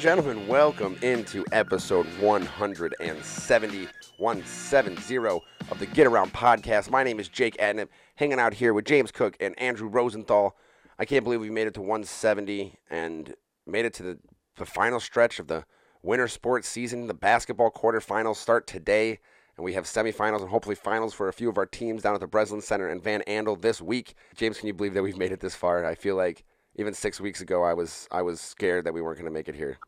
[0.00, 5.26] And gentlemen, welcome into episode 170, 170
[5.70, 6.88] of the Get Around podcast.
[6.88, 10.56] My name is Jake Adnip, hanging out here with James Cook and Andrew Rosenthal.
[10.98, 13.34] I can't believe we made it to 170 and
[13.66, 14.18] made it to the,
[14.56, 15.66] the final stretch of the
[16.02, 17.06] winter sports season.
[17.06, 19.18] The basketball quarterfinals start today,
[19.58, 22.22] and we have semifinals and hopefully finals for a few of our teams down at
[22.22, 24.14] the Breslin Center and Van Andel this week.
[24.34, 25.84] James, can you believe that we've made it this far?
[25.84, 26.42] I feel like
[26.76, 29.50] even six weeks ago, I was I was scared that we weren't going to make
[29.50, 29.78] it here.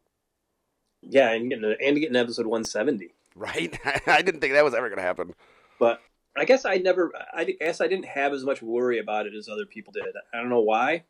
[1.03, 3.13] Yeah, and getting and getting episode 170.
[3.35, 3.79] Right?
[4.07, 5.35] I didn't think that was ever going to happen.
[5.79, 6.01] But
[6.37, 7.13] I guess I never.
[7.35, 10.05] I guess I didn't have as much worry about it as other people did.
[10.33, 11.05] I don't know why.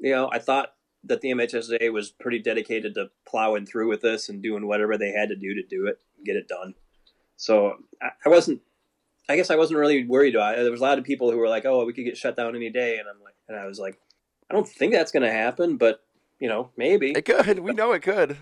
[0.00, 4.28] You know, I thought that the MHSA was pretty dedicated to plowing through with this
[4.28, 6.74] and doing whatever they had to do to do it, get it done.
[7.36, 8.60] So I wasn't.
[9.28, 10.62] I guess I wasn't really worried about it.
[10.62, 12.54] There was a lot of people who were like, "Oh, we could get shut down
[12.54, 13.98] any day," and I'm like, and I was like,
[14.50, 16.04] I don't think that's going to happen, but
[16.38, 17.60] you know, maybe it could.
[17.60, 18.36] We know it could.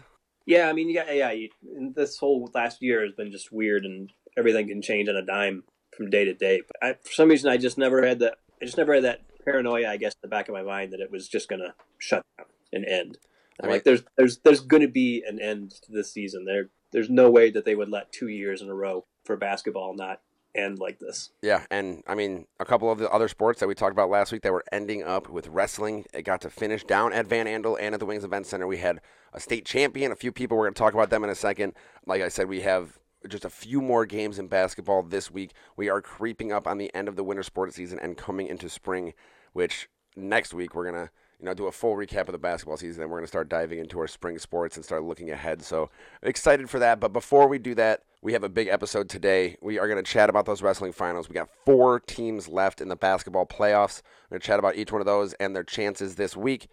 [0.46, 1.46] Yeah, I mean, yeah, yeah.
[1.94, 5.64] this whole last year has been just weird, and everything can change on a dime
[5.96, 6.62] from day to day.
[6.66, 8.34] But I, for some reason, I just never had that.
[8.60, 11.00] I just never had that paranoia, I guess, in the back of my mind that
[11.00, 13.18] it was just going to shut down and end.
[13.60, 16.44] I'm I mean, like, there's, there's, there's going to be an end to this season.
[16.44, 19.94] There, there's no way that they would let two years in a row for basketball
[19.94, 20.20] not
[20.54, 21.30] end like this.
[21.42, 24.32] Yeah, and I mean, a couple of the other sports that we talked about last
[24.32, 27.76] week that were ending up with wrestling, it got to finish down at Van Andel
[27.80, 28.66] and at the Wings Event Center.
[28.66, 29.00] We had
[29.32, 30.56] a state champion, a few people.
[30.56, 31.74] We're going to talk about them in a second.
[32.06, 35.52] Like I said, we have just a few more games in basketball this week.
[35.76, 38.68] We are creeping up on the end of the winter sports season and coming into
[38.68, 39.14] spring,
[39.52, 41.10] which next week we're going to
[41.40, 43.48] you know, do a full recap of the basketball season, and we're going to start
[43.48, 45.62] diving into our spring sports and start looking ahead.
[45.62, 45.90] So
[46.22, 47.00] excited for that.
[47.00, 49.54] But before we do that, we have a big episode today.
[49.60, 51.28] We are going to chat about those wrestling finals.
[51.28, 54.00] We got four teams left in the basketball playoffs.
[54.24, 56.68] We're going to chat about each one of those and their chances this week.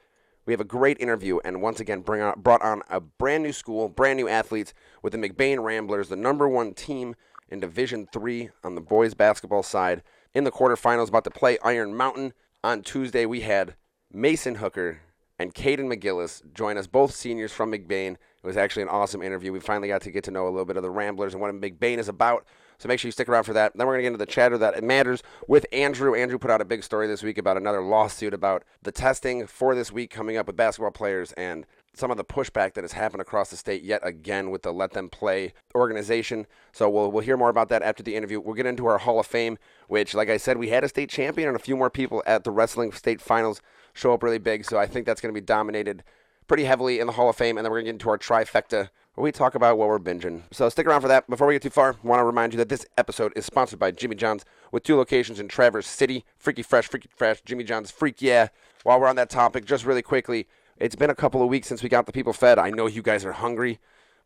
[0.46, 3.52] We have a great interview, and once again, bring on, brought on a brand new
[3.52, 4.74] school, brand new athletes
[5.04, 7.16] with the McBain Ramblers, the number one team
[7.50, 10.04] in Division Three on the boys basketball side.
[10.34, 12.32] In the quarterfinals, about to play Iron Mountain
[12.64, 13.26] on Tuesday.
[13.26, 13.76] We had
[14.12, 15.00] Mason Heuker
[15.38, 18.16] and Kaiden McGillis join us, both seniors from McBain.
[18.44, 19.52] It was actually an awesome interview.
[19.52, 21.54] We finally got to get to know a little bit of the Ramblers and what
[21.54, 22.46] McBain is about.
[22.80, 23.78] So make sure you stick around for that.
[23.78, 26.16] Then we're going to get into the chatter that matters with Andrew.
[26.16, 29.76] Andrew put out a big story this week about another lawsuit about the testing for
[29.76, 33.22] this week coming up with basketball players and some of the pushback that has happened
[33.22, 36.48] across the state yet again with the Let Them Play organization.
[36.72, 38.40] So we'll we'll hear more about that after the interview.
[38.40, 41.10] We'll get into our Hall of Fame, which, like I said, we had a state
[41.10, 43.62] champion and a few more people at the wrestling state finals
[43.94, 44.66] show up really big.
[44.66, 46.04] So I think that's going to be dominated
[46.48, 47.58] pretty heavily in the Hall of Fame.
[47.58, 50.00] And then we're going to get into our trifecta where we talk about what we're
[50.00, 50.44] binging.
[50.52, 51.30] So stick around for that.
[51.30, 53.80] Before we get too far, I want to remind you that this episode is sponsored
[53.80, 56.24] by Jimmy John's with two locations in Traverse City.
[56.38, 58.48] Freaky Fresh, Freaky Fresh, Jimmy John's Freak Yeah.
[58.84, 60.48] While we're on that topic, just really quickly,
[60.78, 62.58] it's been a couple of weeks since we got the people fed.
[62.58, 63.80] I know you guys are hungry.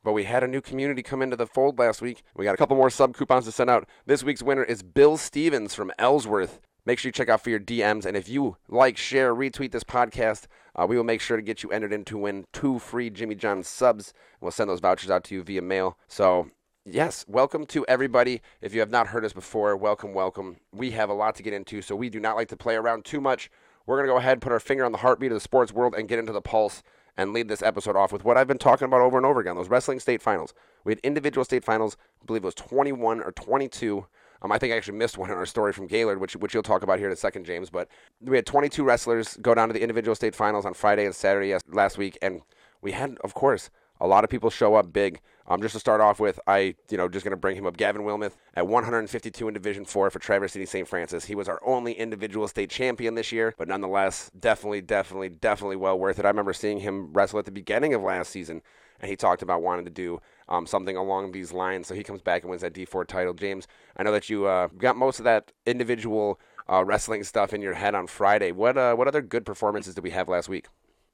[0.03, 2.21] But we had a new community come into the fold last week.
[2.35, 3.89] We got a couple more sub coupons to send out.
[4.05, 6.59] This week's winner is Bill Stevens from Ellsworth.
[6.85, 8.05] Make sure you check out for your DMs.
[8.05, 11.63] And if you like, share, retweet this podcast, uh, we will make sure to get
[11.63, 14.13] you entered in to win two free Jimmy John subs.
[14.39, 15.97] We'll send those vouchers out to you via mail.
[16.07, 16.51] So,
[16.85, 18.39] yes, welcome to everybody.
[18.61, 20.57] If you have not heard us before, welcome, welcome.
[20.71, 23.03] We have a lot to get into, so we do not like to play around
[23.03, 23.49] too much.
[23.87, 25.95] We're going to go ahead, put our finger on the heartbeat of the sports world,
[25.95, 26.83] and get into the pulse
[27.17, 29.55] and lead this episode off with what I've been talking about over and over again
[29.55, 30.53] those wrestling state finals.
[30.83, 34.05] We had individual state finals, I believe it was 21 or 22
[34.41, 36.63] um, I think I actually missed one in our story from Gaylord, which which you'll
[36.63, 37.69] talk about here in a second, James.
[37.69, 37.87] But
[38.21, 41.55] we had 22 wrestlers go down to the individual state finals on Friday and Saturday
[41.67, 42.41] last week, and
[42.81, 43.69] we had, of course,
[43.99, 45.21] a lot of people show up big.
[45.47, 47.77] Um, just to start off with, I, you know, just going to bring him up.
[47.77, 50.87] Gavin Wilmoth at 152 in Division Four for Traverse City St.
[50.87, 51.25] Francis.
[51.25, 55.99] He was our only individual state champion this year, but nonetheless, definitely, definitely, definitely well
[55.99, 56.25] worth it.
[56.25, 58.63] I remember seeing him wrestle at the beginning of last season,
[58.99, 60.19] and he talked about wanting to do
[60.49, 61.87] um, something along these lines.
[61.87, 63.33] So he comes back and wins that D4 title.
[63.33, 66.39] James, I know that you uh, got most of that individual
[66.69, 68.51] uh, wrestling stuff in your head on Friday.
[68.51, 70.67] What uh, what other good performances did we have last week?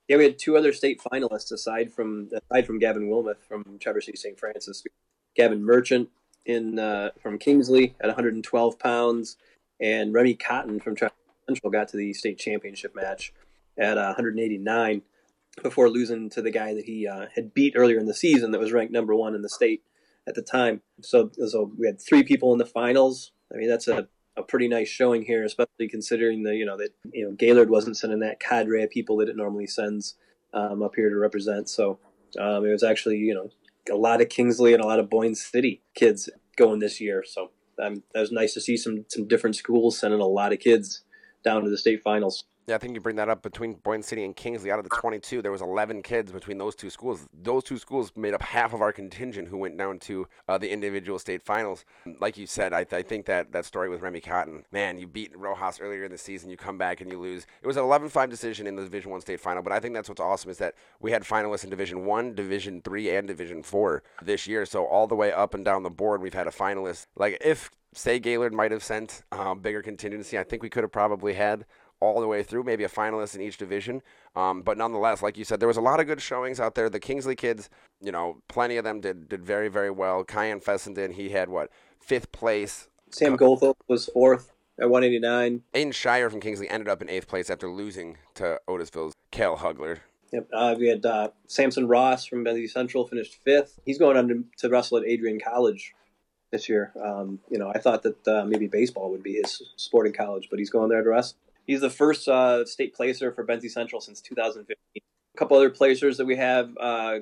[0.07, 4.05] Yeah, we had two other state finalists aside from aside from Gavin Wilmoth from Traverse
[4.05, 4.39] City St.
[4.39, 4.83] Francis.
[5.35, 6.09] Gavin Merchant
[6.45, 9.37] in uh, from Kingsley at 112 pounds,
[9.79, 13.33] and Remy Cotton from Central got to the state championship match
[13.77, 15.01] at 189
[15.63, 18.59] before losing to the guy that he uh, had beat earlier in the season that
[18.59, 19.83] was ranked number one in the state
[20.27, 20.81] at the time.
[21.01, 23.31] So, so we had three people in the finals.
[23.53, 24.07] I mean, that's a,
[24.37, 27.97] a pretty nice showing here, especially considering the you know that you know Gaylord wasn't
[27.97, 30.15] sending that cadre of people that it normally sends
[30.53, 31.69] um, up here to represent.
[31.69, 31.99] So
[32.39, 33.49] um, it was actually you know
[33.93, 37.23] a lot of Kingsley and a lot of Boyne City kids going this year.
[37.27, 37.51] So
[37.81, 41.03] um, that was nice to see some some different schools sending a lot of kids
[41.43, 42.45] down to the state finals.
[42.67, 44.71] Yeah, I think you bring that up between Boyne City and Kingsley.
[44.71, 47.27] Out of the 22, there was 11 kids between those two schools.
[47.33, 50.71] Those two schools made up half of our contingent who went down to uh, the
[50.71, 51.85] individual state finals.
[52.19, 55.07] Like you said, I, th- I, think that that story with Remy Cotton, man, you
[55.07, 57.47] beat Rojas earlier in the season, you come back and you lose.
[57.63, 60.07] It was an 11-5 decision in the Division One state final, but I think that's
[60.07, 64.03] what's awesome is that we had finalists in Division One, Division Three, and Division Four
[64.21, 64.67] this year.
[64.67, 67.07] So all the way up and down the board, we've had a finalist.
[67.15, 70.91] Like if say Gaylord might have sent um, bigger contingency, I think we could have
[70.91, 71.65] probably had
[72.01, 74.01] all the way through, maybe a finalist in each division.
[74.35, 76.89] Um, but nonetheless, like you said, there was a lot of good showings out there.
[76.89, 77.69] The Kingsley kids,
[78.01, 80.23] you know, plenty of them did did very very well.
[80.23, 81.69] Kyan Fessenden, he had what
[81.99, 82.89] fifth place.
[83.11, 85.63] Sam Goldthorpe was fourth at 189.
[85.73, 89.99] Aiden Shire from Kingsley ended up in eighth place after losing to Otisville's Kale Hugler.
[90.31, 90.47] Yep.
[90.53, 93.79] Uh, we had uh, Samson Ross from Benzie Central finished fifth.
[93.85, 95.93] He's going on to, to wrestle at Adrian College
[96.51, 96.93] this year.
[97.01, 100.57] Um, you know, I thought that uh, maybe baseball would be his sporting college, but
[100.57, 101.37] he's going there to wrestle.
[101.67, 104.75] He's the first uh, state placer for Benzie Central since 2015.
[104.95, 107.19] A couple other placers that we have: uh,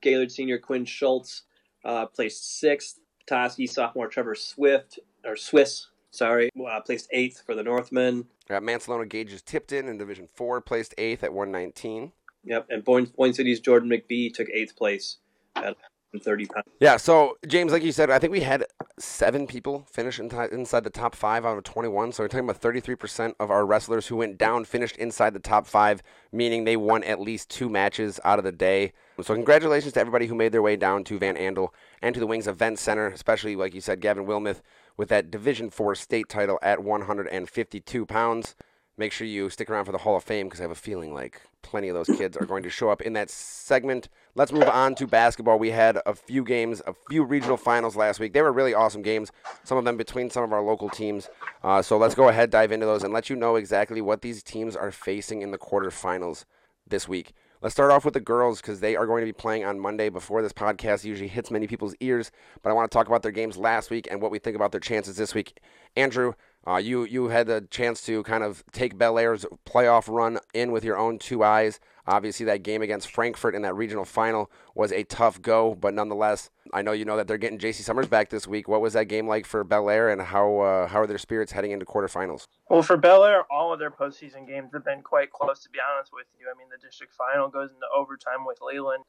[0.00, 1.42] Gaylord senior Quinn Schultz
[1.84, 2.98] uh, placed sixth.
[3.26, 8.26] Petoskey sophomore Trevor Swift or Swiss, sorry, uh, placed eighth for the Northmen.
[8.50, 12.12] Uh, Mancelona Gage's Tipton in Division Four placed eighth at 119.
[12.44, 15.16] Yep, and Boyne, Boyne City's Jordan McBee took eighth place
[15.56, 15.76] at
[16.20, 16.66] 30 pounds.
[16.80, 18.64] Yeah, so James, like you said, I think we had
[18.98, 22.12] seven people finish in t- inside the top five out of 21.
[22.12, 25.66] So we're talking about 33% of our wrestlers who went down finished inside the top
[25.66, 26.02] five,
[26.32, 28.92] meaning they won at least two matches out of the day.
[29.22, 31.68] So congratulations to everybody who made their way down to Van Andel
[32.02, 34.60] and to the Wings Event Center, especially like you said, Gavin Wilmoth
[34.96, 38.54] with that Division Four state title at 152 pounds
[38.96, 41.12] make sure you stick around for the Hall of Fame because I have a feeling
[41.12, 44.08] like plenty of those kids are going to show up in that segment.
[44.36, 45.58] Let's move on to basketball.
[45.58, 48.32] We had a few games, a few regional finals last week.
[48.32, 49.32] They were really awesome games,
[49.64, 51.28] some of them between some of our local teams.
[51.64, 54.42] Uh, so let's go ahead, dive into those, and let you know exactly what these
[54.42, 56.44] teams are facing in the quarterfinals
[56.86, 57.32] this week.
[57.64, 60.10] Let's start off with the girls because they are going to be playing on Monday
[60.10, 62.30] before this podcast usually hits many people's ears.
[62.62, 64.70] But I want to talk about their games last week and what we think about
[64.70, 65.58] their chances this week.
[65.96, 66.34] Andrew,
[66.66, 70.84] uh, you you had the chance to kind of take Bellaire's playoff run in with
[70.84, 71.80] your own two eyes.
[72.06, 76.50] Obviously, that game against Frankfort in that regional final was a tough go, but nonetheless,
[76.72, 77.82] I know you know that they're getting J.C.
[77.82, 78.68] Summers back this week.
[78.68, 81.70] What was that game like for Bellaire, and how uh, how are their spirits heading
[81.70, 82.46] into quarterfinals?
[82.68, 85.62] Well, for Bel Air, all of their postseason games have been quite close.
[85.62, 89.04] To be honest with you, I mean, the district final goes into overtime with Leland.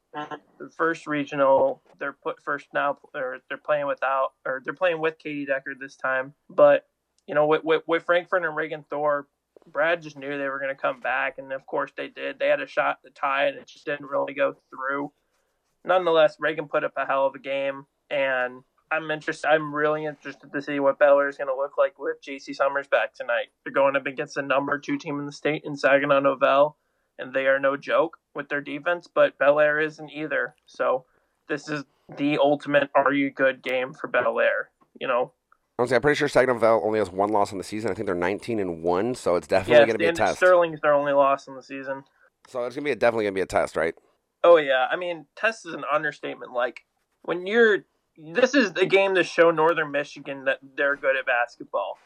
[0.58, 5.18] The first regional, they're put first now, or they're playing without, or they're playing with
[5.20, 6.86] Katie Decker this time, but
[7.28, 9.28] you know, with, with, with Frankfort and Reagan Thor,
[9.68, 12.40] Brad just knew they were going to come back, and of course they did.
[12.40, 15.12] They had a shot to tie, and it just didn't really go through.
[15.84, 19.48] Nonetheless, Reagan put up a hell of a game, and I'm interested.
[19.48, 22.54] I'm really interested to see what Air is going to look like with J.C.
[22.54, 23.48] Summers back tonight.
[23.64, 26.78] They're going up against the number two team in the state in Saginaw Nouvel,
[27.18, 29.08] and they are no joke with their defense.
[29.14, 30.56] But Bellaire isn't either.
[30.66, 31.06] So
[31.50, 31.84] this is
[32.18, 34.70] the ultimate "Are you good?" game for Bellaire.
[35.00, 35.34] You know,
[35.78, 37.92] Honestly, I'm pretty sure Saginaw Valley only has one loss in the season.
[37.92, 40.38] I think they're 19 and one, so it's definitely going to be a test.
[40.38, 42.04] Sterling's their only loss in the season.
[42.48, 43.94] So it's going to be a, definitely going to be a test, right?
[44.44, 46.54] Oh yeah, I mean, test is an understatement.
[46.54, 46.86] Like
[47.24, 47.80] when you're,
[48.18, 51.98] this is the game to show Northern Michigan that they're good at basketball.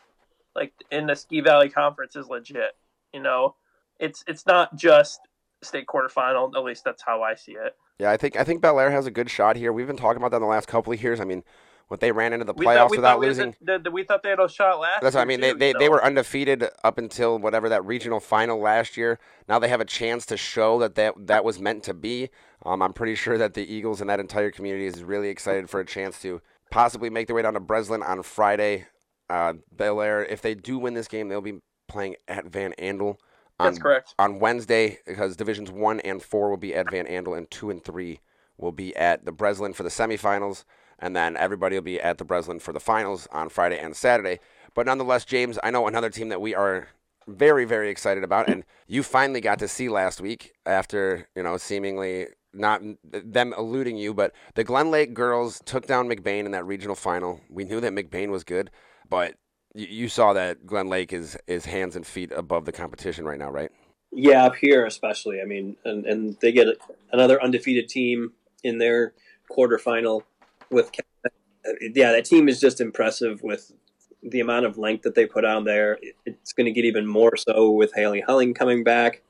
[0.55, 2.75] Like in the Ski Valley Conference is legit.
[3.13, 3.55] You know,
[3.99, 5.19] it's it's not just
[5.61, 6.55] state quarterfinal.
[6.55, 7.75] At least that's how I see it.
[7.99, 9.71] Yeah, I think I think Bellaire has a good shot here.
[9.71, 11.19] We've been talking about that in the last couple of years.
[11.19, 11.43] I mean,
[11.89, 13.55] when they ran into the playoffs without losing.
[13.61, 15.01] The, the, we thought they had a shot last.
[15.01, 15.41] That's what I mean.
[15.41, 15.79] They they, so.
[15.79, 19.19] they were undefeated up until whatever that regional final last year.
[19.47, 22.29] Now they have a chance to show that that, that was meant to be.
[22.63, 25.79] Um, I'm pretty sure that the Eagles and that entire community is really excited for
[25.79, 28.85] a chance to possibly make their way down to Breslin on Friday.
[29.27, 33.17] Uh, Bellaire, if they do win this game, they'll be playing at Van Andel.
[33.59, 34.13] On, That's correct.
[34.19, 37.83] On Wednesday, because divisions one and four will be at Van Andel, and two and
[37.83, 38.19] three
[38.57, 40.63] will be at the Breslin for the semifinals
[40.99, 44.39] and then everybody will be at the Breslin for the finals on Friday and Saturday.
[44.73, 46.89] But nonetheless, James, I know another team that we are
[47.27, 51.57] very, very excited about, and you finally got to see last week after you know
[51.57, 56.65] seemingly not them eluding you, but the Glen Lake girls took down McBain in that
[56.65, 57.41] regional final.
[57.49, 58.71] We knew that McBain was good,
[59.07, 59.35] but
[59.75, 63.51] you, saw that Glen Lake is is hands and feet above the competition right now,
[63.51, 63.71] right?
[64.11, 65.41] Yeah, up here especially.
[65.41, 66.67] I mean, and and they get
[67.11, 69.13] another undefeated team in their
[69.51, 70.23] quarterfinal
[70.71, 70.91] with
[71.95, 73.71] yeah, that team is just impressive with
[74.23, 75.97] the amount of length that they put on there.
[76.25, 79.21] It's going to get even more so with Haley Hulling coming back,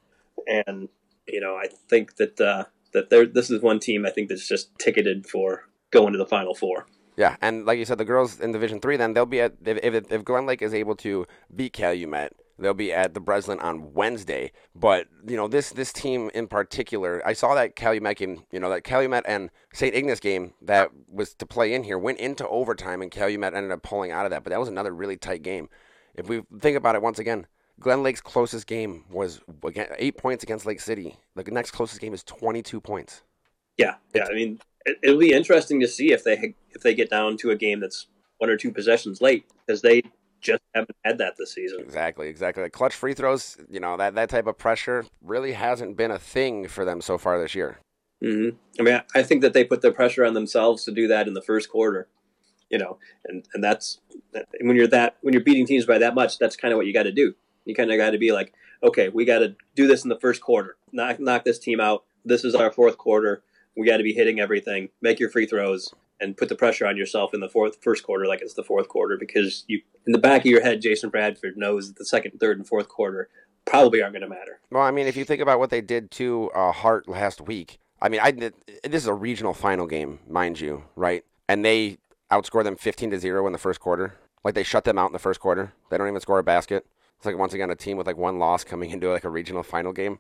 [0.48, 0.90] and
[1.28, 4.48] you know I think that uh, that there this is one team I think that's
[4.48, 6.88] just ticketed for going to the Final Four.
[7.18, 9.78] Yeah, and like you said, the girls in Division Three, then they'll be at if
[9.84, 13.94] if, if Glen Lake is able to beat Calumet, They'll be at the Breslin on
[13.94, 14.52] Wednesday.
[14.76, 18.44] But you know this this team in particular, I saw that Calumet game.
[18.52, 19.96] You know that Calumet and St.
[19.96, 23.84] Ignace game that was to play in here went into overtime, and Calumet ended up
[23.84, 24.44] pulling out of that.
[24.44, 25.70] But that was another really tight game.
[26.16, 27.48] If we think about it once again,
[27.80, 29.42] Glen Lake's closest game was
[29.98, 31.18] eight points against Lake City.
[31.36, 33.22] The next closest game is 22 points.
[33.78, 34.26] Yeah, yeah.
[34.30, 37.52] I mean, it, will be interesting to see if they if they get down to
[37.52, 38.08] a game that's
[38.40, 40.04] one or two possessions late because they
[40.42, 41.80] just haven't had that this season.
[41.82, 42.64] Exactly, exactly.
[42.64, 46.20] Like clutch free throws, you know that that type of pressure really hasn't been a
[46.20, 47.80] thing for them so far this year.
[48.24, 48.58] Mm-hmm.
[48.80, 51.34] I mean, I think that they put the pressure on themselves to do that in
[51.34, 52.08] the first quarter.
[52.70, 54.00] You know, and and that's
[54.62, 56.94] when you're that when you're beating teams by that much, that's kind of what you
[56.94, 57.34] got to do.
[57.66, 58.54] You kind of got to be like,
[58.84, 60.76] okay, we got to do this in the first quarter.
[60.92, 62.04] Knock knock this team out.
[62.24, 63.44] This is our fourth quarter.
[63.76, 64.90] We got to be hitting everything.
[65.02, 68.26] Make your free throws and put the pressure on yourself in the fourth first quarter
[68.26, 71.58] like it's the fourth quarter because you in the back of your head Jason Bradford
[71.58, 73.30] knows that the second, third, and fourth quarter
[73.66, 74.60] probably aren't going to matter.
[74.72, 77.80] Well, I mean, if you think about what they did to uh, Hart last week,
[78.02, 81.24] I mean, I this is a regional final game, mind you, right?
[81.48, 81.98] And they
[82.32, 84.16] outscore them fifteen to zero in the first quarter.
[84.44, 85.74] Like they shut them out in the first quarter.
[85.90, 86.86] They don't even score a basket.
[87.18, 89.64] It's like once again a team with like one loss coming into like a regional
[89.64, 90.20] final game.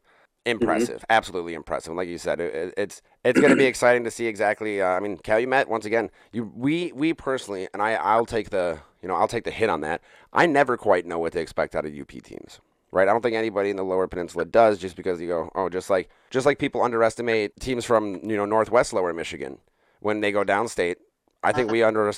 [0.49, 0.63] Mm-hmm.
[0.63, 1.11] Impressive, mm-hmm.
[1.11, 1.93] absolutely impressive.
[1.93, 4.81] Like you said, it, it's it's going to be exciting to see exactly.
[4.81, 6.09] Uh, I mean, Calumet once again.
[6.31, 9.69] You we we personally, and I I'll take the you know I'll take the hit
[9.69, 10.01] on that.
[10.33, 12.59] I never quite know what to expect out of UP teams.
[12.91, 15.69] Right, I don't think anybody in the Lower Peninsula does, just because you go, oh,
[15.69, 19.59] just like just like people underestimate teams from you know Northwest Lower Michigan
[19.99, 20.95] when they go downstate.
[21.41, 22.11] I think we under,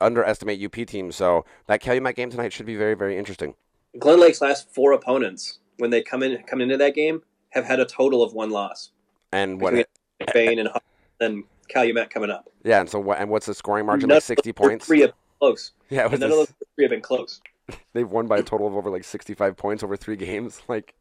[0.00, 1.16] underestimate UP teams.
[1.16, 3.54] So that Calumet game tonight should be very very interesting.
[3.98, 7.22] Glen Lake's last four opponents when they come in come into that game
[7.52, 8.90] have had a total of one loss.
[9.32, 9.74] And what?
[10.32, 10.68] Bain and
[11.18, 12.48] then Calumet coming up.
[12.64, 13.18] Yeah, and so what?
[13.18, 14.08] And what's the scoring margin?
[14.08, 14.86] None like sixty points.
[14.86, 15.72] Three have close.
[15.90, 16.22] Yeah, none this...
[16.22, 17.40] of those three have been close.
[17.92, 20.60] They've won by a total of over like sixty-five points over three games.
[20.68, 20.94] Like,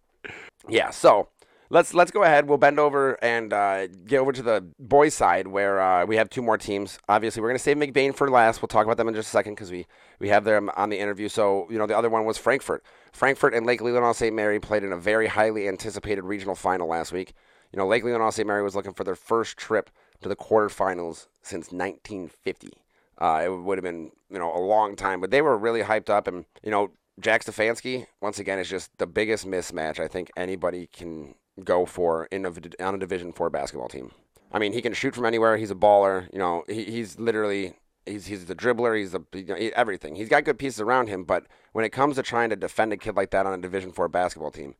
[0.67, 0.89] yeah.
[0.89, 1.29] So
[1.71, 2.47] let's let's go ahead.
[2.47, 6.29] We'll bend over and uh, get over to the boys' side where uh, we have
[6.29, 6.99] two more teams.
[7.09, 8.61] Obviously, we're going to save McBain for last.
[8.61, 9.87] We'll talk about them in just a second because we
[10.19, 11.29] we have them on the interview.
[11.29, 12.83] So you know, the other one was Frankfort.
[13.11, 14.35] Frankfort and Lake Leelanau St.
[14.35, 17.33] Mary played in a very highly anticipated regional final last week.
[17.71, 18.47] You know, Lake Leelanau St.
[18.47, 19.89] Mary was looking for their first trip
[20.21, 22.69] to the quarterfinals since 1950.
[23.17, 26.09] Uh, it would have been, you know, a long time, but they were really hyped
[26.09, 26.27] up.
[26.27, 30.87] And, you know, Jack Stefanski, once again, is just the biggest mismatch I think anybody
[30.91, 32.51] can go for in a,
[32.84, 34.12] on a Division Four basketball team.
[34.51, 35.58] I mean, he can shoot from anywhere.
[35.58, 36.31] He's a baller.
[36.34, 37.74] You know, he, he's literally
[38.05, 38.98] he's he's the dribbler.
[38.98, 40.15] He's the you know, everything.
[40.15, 42.98] He's got good pieces around him, but when it comes to trying to defend a
[42.98, 44.75] kid like that on a Division Four basketball team,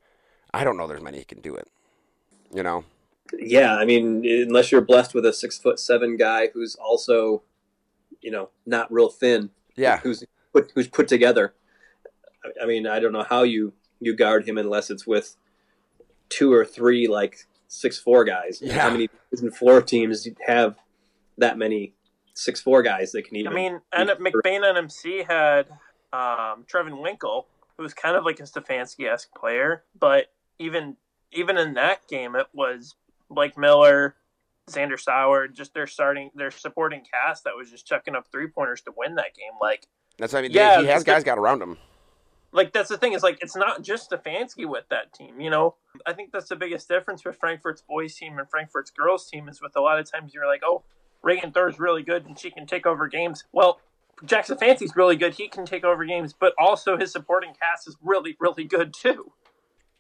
[0.54, 0.88] I don't know.
[0.88, 1.68] There's many who can do it.
[2.54, 2.84] You know.
[3.40, 7.44] Yeah, I mean, unless you're blessed with a six foot seven guy who's also,
[8.20, 9.52] you know, not real thin.
[9.78, 10.00] Yeah.
[10.00, 11.54] Who's put, who's put together.
[12.62, 15.38] I mean, I don't know how you you guard him unless it's with
[16.32, 18.60] two or three like six four guys.
[18.62, 18.80] Yeah.
[18.80, 20.76] How many Division Four teams have
[21.38, 21.94] that many
[22.34, 23.52] six four guys that can even?
[23.52, 25.68] I mean, and McBain NMC had
[26.12, 27.48] um, Trevin Winkle,
[27.78, 30.96] who was kind of like a Stefanski esque player, but even
[31.32, 32.96] even in that game, it was
[33.30, 34.16] Blake Miller,
[34.70, 38.82] Xander Sauer, just their starting, their supporting cast that was just chucking up three pointers
[38.82, 39.54] to win that game.
[39.62, 40.52] Like that's what I mean.
[40.52, 41.78] Yeah, he has guys got around him.
[42.54, 45.40] Like that's the thing is like it's not just Stefanski with that team.
[45.40, 49.30] You know, I think that's the biggest difference with Frankfort's boys team and Frankfort's girls
[49.30, 50.84] team is with a lot of times you're like, oh,
[51.24, 53.46] Reagan Thur's really good and she can take over games.
[53.52, 53.80] Well,
[54.26, 55.36] Jack Stefanski's really good.
[55.36, 59.32] He can take over games, but also his supporting cast is really, really good too.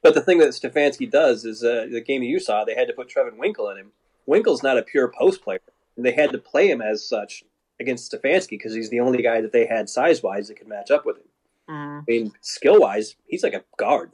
[0.01, 2.93] But the thing that Stefanski does is uh, the game you saw, they had to
[2.93, 3.91] put Trevin Winkle in him.
[4.25, 5.59] Winkle's not a pure post player.
[5.95, 7.43] And they had to play him as such
[7.79, 10.89] against Stefanski because he's the only guy that they had size wise that could match
[10.89, 11.25] up with him.
[11.71, 11.99] Mm-hmm.
[11.99, 14.11] I mean, skill wise, he's like a guard.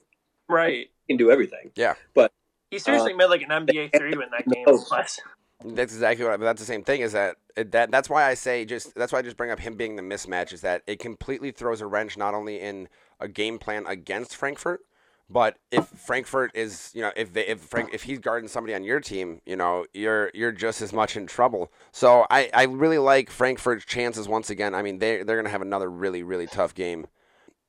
[0.48, 0.90] Right.
[1.08, 1.72] He can do everything.
[1.76, 1.96] Yeah.
[2.14, 2.32] But
[2.70, 5.20] he seriously uh, made like an NBA three when that game was.
[5.66, 6.34] That's exactly what.
[6.34, 7.02] I, but that's the same thing.
[7.02, 9.76] Is that that that's why I say just that's why I just bring up him
[9.76, 10.54] being the mismatch.
[10.54, 12.88] Is that it completely throws a wrench not only in
[13.20, 14.82] a game plan against Frankfort,
[15.30, 18.84] but if Frankfort is, you know, if they, if Frank, if he's guarding somebody on
[18.84, 21.72] your team, you know, you're you're just as much in trouble.
[21.92, 24.76] So I, I really like Frankfort's chances once again.
[24.76, 27.08] I mean, they they're gonna have another really really tough game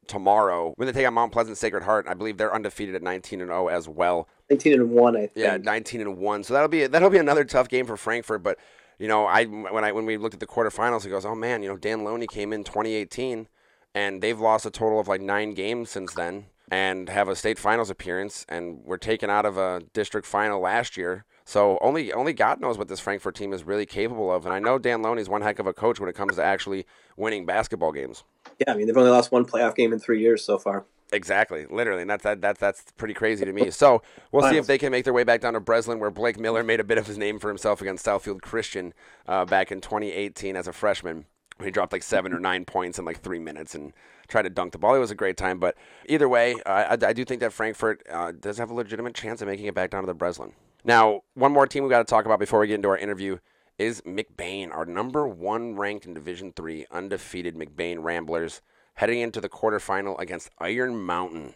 [0.08, 2.06] tomorrow when they take on Mount Pleasant Sacred Heart.
[2.08, 4.28] I believe they're undefeated at 19 and 0 as well.
[4.50, 5.32] 19 and one, I think.
[5.36, 6.42] Yeah, 19 and one.
[6.42, 8.58] So that'll be that'll be another tough game for Frankfort, But
[8.98, 11.62] you know, I when I when we looked at the quarterfinals, he goes, "Oh man,
[11.62, 13.46] you know, Dan Loney came in 2018,
[13.94, 17.58] and they've lost a total of like nine games since then." and have a state
[17.58, 21.24] finals appearance and were taken out of a district final last year.
[21.48, 24.44] So only only God knows what this Frankfort team is really capable of.
[24.44, 26.44] And I know Dan Loney is one heck of a coach when it comes to
[26.44, 26.84] actually
[27.16, 28.22] winning basketball games.
[28.58, 30.84] Yeah, I mean they've only lost one playoff game in three years so far.
[31.10, 33.70] Exactly, literally, and that's that, that's that's pretty crazy to me.
[33.70, 36.38] So we'll see if they can make their way back down to Breslin, where Blake
[36.38, 38.92] Miller made a bit of his name for himself against Southfield Christian
[39.26, 41.24] uh, back in 2018 as a freshman.
[41.56, 43.94] When he dropped like seven or nine points in like three minutes and
[44.28, 44.94] tried to dunk the ball.
[44.94, 45.76] It was a great time, but
[46.10, 49.48] either way, I, I do think that Frankfort uh, does have a legitimate chance of
[49.48, 50.52] making it back down to the Breslin.
[50.88, 53.40] Now, one more team we got to talk about before we get into our interview
[53.76, 58.62] is McBain, our number one ranked in Division Three, undefeated McBain Ramblers
[58.94, 61.52] heading into the quarterfinal against Iron Mountain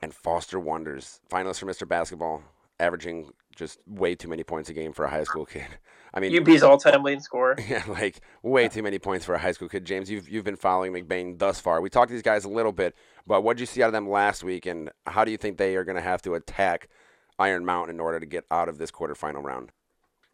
[0.00, 1.86] and Foster Wanders, finalists for Mr.
[1.86, 2.44] Basketball,
[2.80, 5.66] averaging just way too many points a game for a high school kid.
[6.14, 7.56] I mean, UP's all-time leading scorer.
[7.68, 9.84] Yeah, like way too many points for a high school kid.
[9.84, 11.82] James, you've you've been following McBain thus far.
[11.82, 12.96] We talked to these guys a little bit,
[13.26, 15.58] but what did you see out of them last week, and how do you think
[15.58, 16.88] they are going to have to attack
[17.38, 19.70] Iron Mountain in order to get out of this quarterfinal round?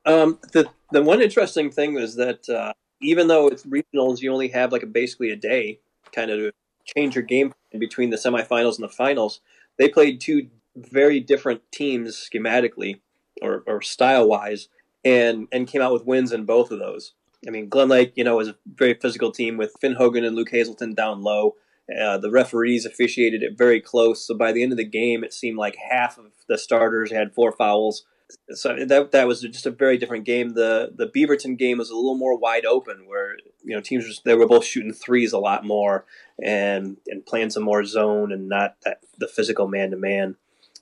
[0.04, 4.49] Um, the the one interesting thing was that uh, even though it's regionals, you only
[4.49, 5.80] have like a, basically a day
[6.12, 6.52] kind of to
[6.85, 9.40] change your game between the semifinals and the finals.
[9.78, 13.00] They played two very different teams schematically
[13.40, 14.68] or, or style wise,
[15.04, 17.14] and and came out with wins in both of those.
[17.47, 20.37] I mean, Glen Lake, you know, is a very physical team with Finn Hogan and
[20.37, 21.56] Luke Hazelton down low.
[22.00, 25.32] Uh, the referees officiated it very close, so by the end of the game, it
[25.32, 28.04] seemed like half of the starters had four fouls
[28.50, 30.50] so that that was just a very different game.
[30.50, 34.34] The the Beaverton game was a little more wide open, where you know teams they
[34.34, 36.04] were both shooting threes a lot more
[36.42, 40.37] and and playing some more zone and not that the physical man to man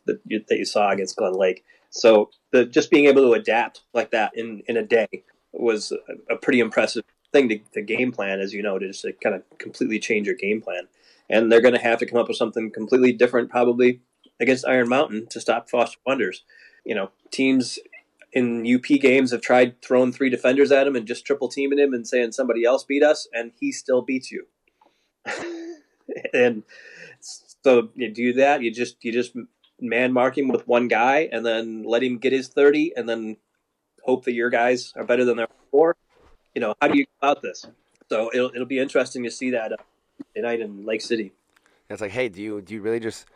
[0.07, 1.64] that you, that you saw against Glen Lake.
[1.90, 5.09] So the just being able to adapt like that in in a day
[5.52, 9.02] was a, a pretty impressive thing to, to game plan, as you know, to just
[9.02, 10.88] to kind of completely change your game plan.
[11.31, 14.03] And they're going to have to come up with something completely different, probably
[14.39, 16.45] against Iron Mountain to stop Foster Wanders
[16.85, 17.79] you know, teams
[18.33, 21.93] in UP games have tried throwing three defenders at him and just triple teaming him
[21.93, 24.47] and saying somebody else beat us, and he still beats you.
[26.33, 26.63] and
[27.21, 29.35] so you do that, you just you just
[29.81, 33.37] man mark him with one guy, and then let him get his thirty, and then
[34.04, 35.97] hope that your guys are better than their four.
[36.54, 37.67] You know, how do you go about this?
[38.09, 39.76] So it'll it'll be interesting to see that uh,
[40.35, 41.33] tonight in Lake City.
[41.89, 43.26] It's like, hey, do you do you really just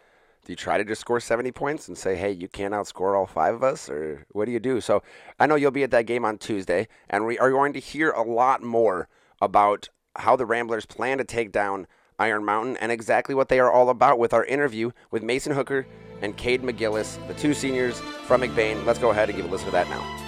[0.45, 3.27] do you try to just score 70 points and say, hey, you can't outscore all
[3.27, 3.89] five of us?
[3.89, 4.81] Or what do you do?
[4.81, 5.03] So
[5.41, 8.11] I know you'll be at that game on Tuesday, and we are going to hear
[8.11, 9.09] a lot more
[9.41, 11.87] about how the Ramblers plan to take down
[12.19, 15.87] Iron Mountain and exactly what they are all about with our interview with Mason Heuker
[16.23, 18.85] and Cade McGillis, the two seniors from McBain.
[18.87, 20.24] Let's go ahead and give a listen to that now.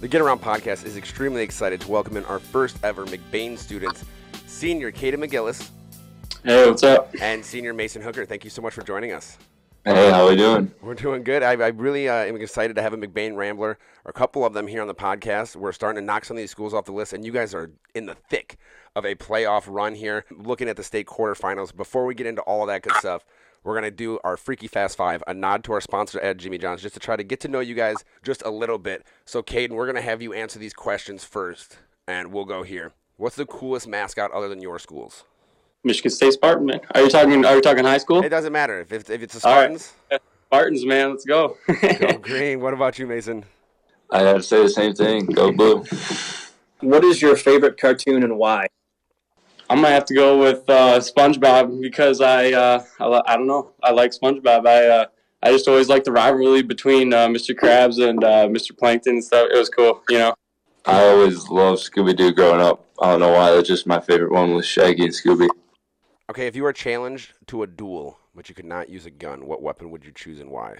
[0.00, 4.04] The Get Around podcast is extremely excited to welcome in our first ever McBain students,
[4.46, 5.70] senior Kaiden McGillis.
[6.44, 7.12] Hey, what's up?
[7.20, 8.24] And senior Mason Heuker.
[8.24, 9.38] Thank you so much for joining us.
[9.84, 10.72] Hey, how are we doing?
[10.82, 11.42] We're doing good.
[11.42, 14.68] I, I really uh, am excited to have a McBain Rambler, a couple of them
[14.68, 15.56] here on the podcast.
[15.56, 17.72] We're starting to knock some of these schools off the list, and you guys are
[17.96, 18.56] in the thick
[18.94, 21.74] of a playoff run here, looking at the state quarterfinals.
[21.74, 23.24] Before we get into all of that good stuff,
[23.64, 26.58] we're going to do our Freaky Fast Five, a nod to our sponsor at Jimmy
[26.58, 29.04] John's, just to try to get to know you guys just a little bit.
[29.24, 32.92] So, Kaiden, we're going to have you answer these questions first, and we'll go here.
[33.16, 35.24] What's the coolest mascot other than your schools?
[35.84, 36.80] Michigan State Spartan, man.
[36.94, 37.44] Are you talking?
[37.44, 38.22] Are you talking high school?
[38.24, 39.92] It doesn't matter if if, if it's the Spartans.
[40.10, 40.20] Right.
[40.46, 41.10] Spartans, man.
[41.10, 41.56] Let's go.
[41.98, 42.60] go green.
[42.60, 43.44] What about you, Mason?
[44.10, 45.26] I had to say the same thing.
[45.26, 45.84] Go blue.
[46.80, 48.67] What is your favorite cartoon and why?
[49.70, 53.72] I'm gonna have to go with uh, SpongeBob because I, uh, I, I don't know
[53.82, 54.66] I like SpongeBob.
[54.66, 55.06] I uh,
[55.42, 57.54] I just always liked the rivalry between uh, Mr.
[57.54, 58.76] Krabs and uh, Mr.
[58.76, 59.48] Plankton and stuff.
[59.52, 60.34] It was cool, you know.
[60.86, 62.86] I always loved Scooby Doo growing up.
[63.00, 63.50] I don't know why.
[63.50, 65.48] That's just my favorite one was Shaggy and Scooby.
[66.30, 69.46] Okay, if you were challenged to a duel, but you could not use a gun,
[69.46, 70.78] what weapon would you choose and why?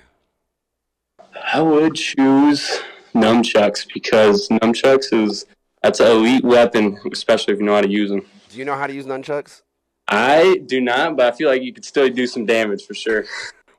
[1.53, 2.81] I would choose
[3.15, 5.47] nunchucks because nunchucks is
[5.83, 8.27] that's an elite weapon, especially if you know how to use them.
[8.49, 9.63] Do you know how to use nunchucks?
[10.09, 13.27] I do not, but I feel like you could still do some damage for sure.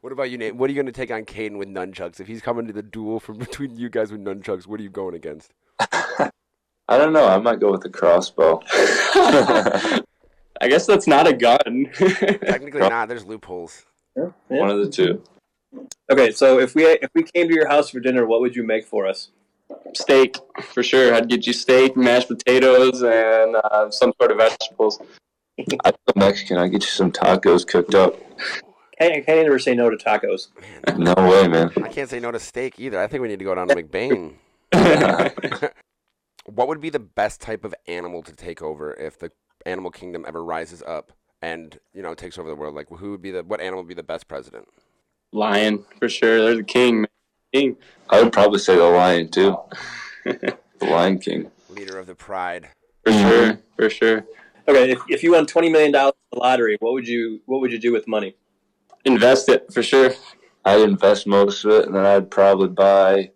[0.01, 0.55] What about you, Nate?
[0.55, 2.19] What are you going to take on Kaiden with nunchucks?
[2.19, 4.89] If he's coming to the duel from between you guys with nunchucks, what are you
[4.89, 5.53] going against?
[5.79, 7.27] I don't know.
[7.27, 8.61] I might go with the crossbow.
[10.61, 11.87] I guess that's not a gun.
[11.93, 13.07] Technically not.
[13.07, 13.85] There's loopholes.
[14.15, 14.59] Yeah, yeah.
[14.59, 15.23] One of the two.
[16.11, 18.63] Okay, so if we if we came to your house for dinner, what would you
[18.63, 19.29] make for us?
[19.95, 21.13] Steak for sure.
[21.13, 24.99] I'd get you steak, mashed potatoes, and uh, some sort of vegetables.
[25.83, 26.57] I'm Mexican.
[26.57, 28.15] I get you some tacos cooked up.
[28.97, 30.47] Hey, I can't ever say no to tacos.
[30.97, 31.71] no way, man.
[31.83, 32.99] I can't say no to steak either.
[32.99, 34.35] I think we need to go down to McBain.
[36.45, 39.31] what would be the best type of animal to take over if the
[39.65, 42.75] animal kingdom ever rises up and you know takes over the world?
[42.75, 44.67] Like, who would be the what animal would be the best president?
[45.31, 46.41] Lion for sure.
[46.41, 47.05] They're the king.
[47.53, 47.77] King.
[48.09, 49.55] I would probably say the Lion too.
[49.57, 49.69] Oh.
[50.79, 51.51] the Lion King.
[51.69, 52.69] Leader of the Pride.
[53.03, 54.25] For sure, for sure.
[54.67, 57.61] Okay, if, if you won twenty million dollars in the lottery, what would you what
[57.61, 58.35] would you do with money?
[59.05, 60.11] Invest it for sure.
[60.65, 63.31] I'd invest most of it, and then I'd probably buy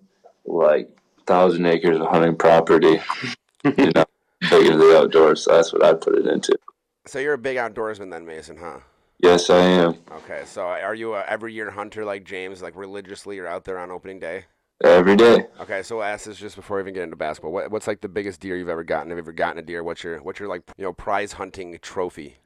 [0.46, 0.90] like
[1.26, 3.02] thousand acres of hunting property.
[3.64, 4.06] you know,
[4.50, 5.44] big into the outdoors.
[5.44, 6.58] So that's what I'd put it into.
[7.06, 8.80] So you're a big outdoorsman then, Mason, huh?
[9.20, 9.96] Yes, I am.
[10.12, 13.80] Okay, so are you a every year hunter like James, like religiously you're out there
[13.80, 14.46] on opening day?
[14.84, 15.46] Every day.
[15.62, 17.54] Okay, so we'll ask this just before we even get into basketball.
[17.54, 19.10] What, what's like the biggest deer you've ever gotten?
[19.12, 19.82] Have you ever gotten a deer?
[19.82, 22.38] What's your what's your like you know prize hunting trophy?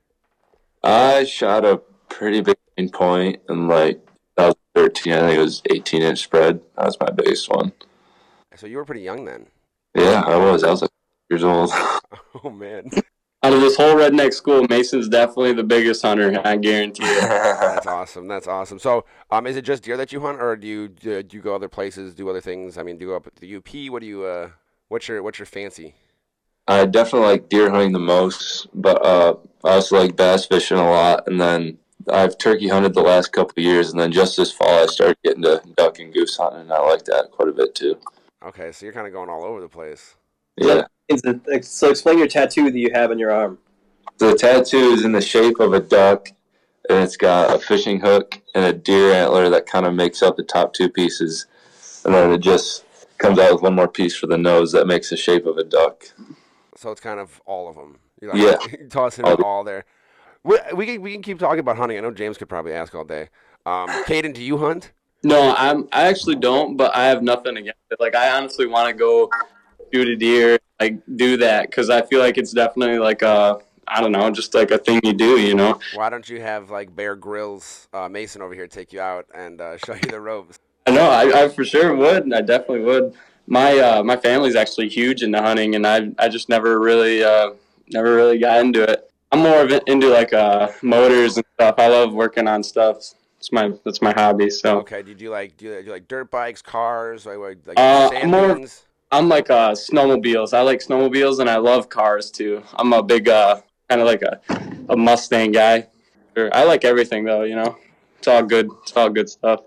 [0.84, 1.77] I shot a
[2.10, 2.58] pretty big
[2.93, 4.06] point in like
[4.38, 5.13] 2013.
[5.13, 6.62] I think it was 18 inch spread.
[6.75, 7.71] That was my biggest one.
[8.56, 9.47] So you were pretty young then.
[9.95, 10.63] Yeah, I was.
[10.63, 10.91] I was like
[11.30, 11.71] years old.
[12.43, 12.91] Oh man,
[13.47, 16.41] Out of this whole redneck school, Mason's definitely the biggest hunter.
[16.43, 17.21] I guarantee you.
[17.21, 18.27] that's awesome.
[18.27, 18.77] That's awesome.
[18.77, 21.41] So, um, is it just deer that you hunt, or do you do, do you
[21.41, 22.77] go other places, do other things?
[22.77, 23.89] I mean, do you go up at the UP?
[23.89, 24.49] What do you uh,
[24.89, 25.95] what's your what's your fancy?
[26.67, 30.89] I definitely like deer hunting the most, but uh, I also like bass fishing a
[30.89, 31.25] lot.
[31.27, 31.77] And then
[32.12, 35.19] I've turkey hunted the last couple of years, and then just this fall I started
[35.23, 37.97] getting to duck and goose hunting, and I like that quite a bit too.
[38.43, 40.16] Okay, so you're kind of going all over the place.
[40.58, 40.84] Yeah.
[41.62, 43.60] So explain your tattoo that you have on your arm.
[44.17, 46.30] The tattoo is in the shape of a duck,
[46.89, 50.36] and it's got a fishing hook and a deer antler that kind of makes up
[50.36, 51.46] the top two pieces,
[52.04, 52.84] and then it just
[53.20, 55.63] comes out with one more piece for the nose that makes the shape of a
[55.63, 56.06] duck.
[56.76, 57.98] So it's kind of all of them.
[58.22, 58.86] You're like, Yeah.
[58.89, 59.86] tossing All it all there.
[60.43, 61.98] We, we can we can keep talking about hunting.
[61.98, 63.30] I know James could probably ask all day.
[63.65, 64.91] Um, Kaiden, do you hunt?
[65.24, 65.88] No, I'm.
[65.91, 68.00] I actually don't, but I have nothing against it.
[68.00, 69.30] Like I honestly want to go
[69.93, 74.02] shoot a deer, like do that, because I feel like it's definitely like a, I
[74.02, 75.80] don't know, just like a thing you do, you know.
[75.95, 79.62] Why don't you have like Bear Grylls, uh, Mason over here take you out and
[79.62, 80.60] uh, show you the ropes?
[80.86, 82.32] I know, I, I for sure would.
[82.34, 83.13] I definitely would.
[83.47, 87.52] My uh, my family's actually huge into hunting, and I I just never really uh,
[87.89, 89.10] never really got into it.
[89.32, 91.76] I'm more of into like uh, motors and stuff.
[91.78, 92.97] I love working on stuff.
[93.39, 94.50] It's my that's my hobby.
[94.50, 97.58] So Okay, do you like do you, do you like dirt bikes, cars, like like,
[97.65, 98.84] like Uh, more- dunes?
[99.12, 100.54] I'm like uh, snowmobiles.
[100.54, 102.63] I like snowmobiles, and I love cars too.
[102.76, 104.41] I'm a big uh, kind of like a
[104.89, 105.88] a Mustang guy.
[106.36, 107.43] I like everything though.
[107.43, 107.78] You know,
[108.20, 108.70] it's all good.
[108.84, 109.62] It's all good stuff.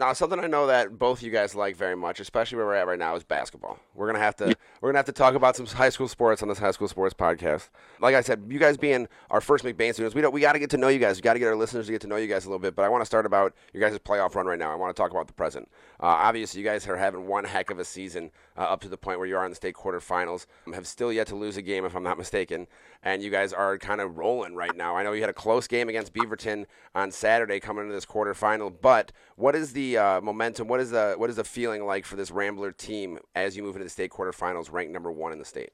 [0.00, 2.86] Now, something I know that both you guys like very much, especially where we're at
[2.86, 3.78] right now, is basketball.
[3.94, 6.48] We're gonna have to we're gonna have to talk about some high school sports on
[6.48, 7.68] this high school sports podcast.
[8.00, 10.58] Like I said, you guys being our first McBain students, we don't we got to
[10.58, 11.16] get to know you guys.
[11.16, 12.74] We got to get our listeners to get to know you guys a little bit.
[12.74, 14.72] But I want to start about your guys' playoff run right now.
[14.72, 15.68] I want to talk about the present.
[16.02, 18.96] Uh, obviously, you guys are having one heck of a season uh, up to the
[18.96, 20.46] point where you are in the state quarterfinals.
[20.66, 22.68] Um, have still yet to lose a game, if I'm not mistaken.
[23.02, 24.94] And you guys are kind of rolling right now.
[24.94, 28.74] I know you had a close game against Beaverton on Saturday coming into this quarterfinal.
[28.80, 30.68] But what is the uh, momentum?
[30.68, 33.76] What is the what is the feeling like for this Rambler team as you move
[33.76, 35.70] into the state quarterfinals, ranked number one in the state?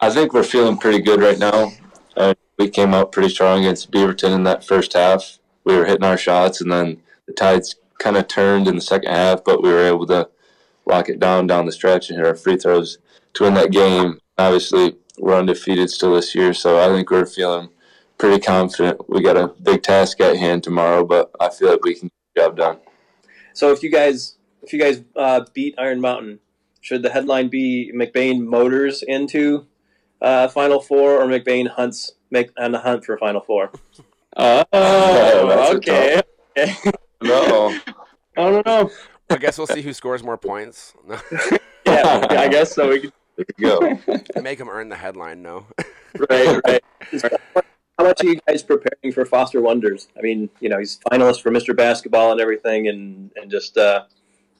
[0.00, 1.72] I think we're feeling pretty good right now.
[2.16, 5.38] Uh, we came out pretty strong against Beaverton in that first half.
[5.64, 9.10] We were hitting our shots, and then the tides kind of turned in the second
[9.10, 10.28] half, but we were able to
[10.86, 12.98] lock it down down the stretch and hit our free throws
[13.34, 14.20] to win that game.
[14.38, 17.68] Obviously, we're undefeated still this year, so I think we're feeling
[18.18, 19.08] pretty confident.
[19.08, 22.14] We got a big task at hand tomorrow, but I feel like we can get
[22.34, 22.78] the job done.
[23.52, 26.40] So if you guys if you guys uh, beat Iron Mountain,
[26.80, 29.66] should the headline be McBain Motors into
[30.20, 33.70] uh, Final Four or McBain hunts make on the hunt for Final Four?
[34.38, 36.22] Oh, that's a okay.
[36.58, 36.74] okay.
[37.22, 37.68] No,
[38.36, 38.90] I don't know.
[39.30, 40.92] I guess we'll see who scores more points.
[41.86, 42.90] Yeah, I guess so.
[42.90, 44.40] We could, there you go.
[44.40, 45.42] Make them earn the headline.
[45.42, 45.66] No.
[46.30, 46.82] right, right.
[47.98, 50.08] How much are you guys preparing for Foster Wanders?
[50.18, 51.74] I mean, you know, he's finalist for Mr.
[51.74, 54.04] Basketball and everything, and and just uh,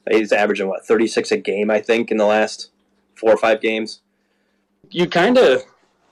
[0.09, 2.71] he's averaging what thirty six a game, I think, in the last
[3.15, 4.01] four or five games.
[4.91, 5.61] you kind of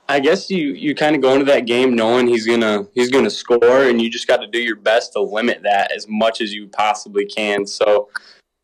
[0.08, 3.30] i guess you you kind of go into that game knowing he's gonna he's gonna
[3.30, 6.52] score and you just got to do your best to limit that as much as
[6.52, 8.08] you possibly can so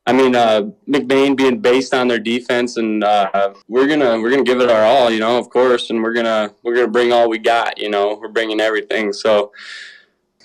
[0.06, 4.42] i mean uh mcbain being based on their defense and uh we're gonna we're gonna
[4.42, 7.28] give it our all you know of course and we're gonna we're gonna bring all
[7.28, 9.52] we got you know we're bringing everything so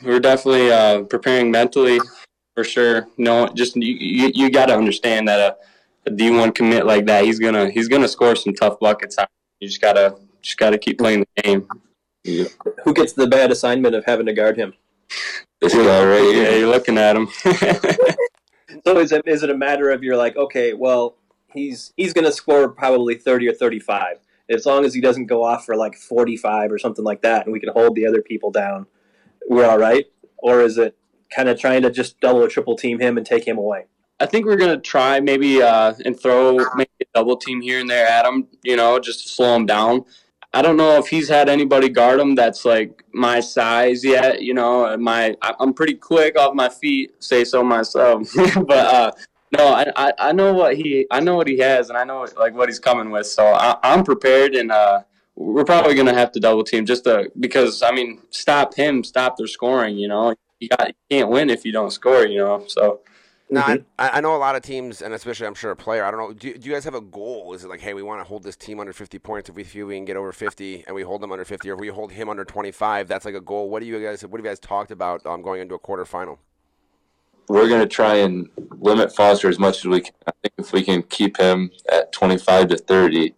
[0.04, 2.00] we're definitely uh preparing mentally
[2.54, 6.86] for sure no just you you, you got to understand that a, a d1 commit
[6.86, 9.18] like that he's gonna he's gonna score some tough buckets
[9.60, 11.68] you just gotta just gotta keep playing the game.
[12.24, 12.46] Yeah.
[12.84, 14.74] Who gets the bad assignment of having to guard him?
[15.62, 17.28] This guy right Yeah, you're looking at him.
[18.84, 21.16] So is it is it a matter of you're like, okay, well,
[21.54, 24.18] he's he's going to score probably thirty or thirty five.
[24.50, 27.46] As long as he doesn't go off for like forty five or something like that,
[27.46, 28.86] and we can hold the other people down,
[29.50, 30.06] we're all right.
[30.38, 30.98] Or is it
[31.34, 33.86] kind of trying to just double or triple team him and take him away?
[34.20, 37.90] I think we're gonna try maybe uh, and throw maybe a double team here and
[37.90, 40.06] there at him, you know, just to slow him down.
[40.54, 44.42] I don't know if he's had anybody guard him that's like my size yet.
[44.42, 48.30] You know, my I'm pretty quick off my feet, say so myself.
[48.56, 49.12] but uh,
[49.58, 52.54] no, I, I, know what he I know what he has, and I know like
[52.54, 53.28] what he's coming with.
[53.28, 55.02] So I, am prepared, and uh,
[55.36, 59.38] we're probably gonna have to double team just to because I mean stop him, stop
[59.38, 59.98] their scoring.
[59.98, 62.26] You know, you got you can't win if you don't score.
[62.26, 63.02] You know, so.
[63.50, 63.84] No, mm-hmm.
[63.98, 66.04] I, I, know a lot of teams, and especially I'm sure a player.
[66.04, 66.34] I don't know.
[66.34, 67.54] Do, do you guys have a goal?
[67.54, 69.48] Is it like, hey, we want to hold this team under 50 points?
[69.48, 71.76] If we feel we can get over 50, and we hold them under 50, or
[71.76, 73.70] if we hold him under 25, that's like a goal.
[73.70, 74.22] What do you guys?
[74.24, 76.40] What have you guys talked about um, going into a quarterfinal?
[77.48, 80.14] We're going to try and limit Foster as much as we can.
[80.28, 83.34] I think if we can keep him at 25 to 30,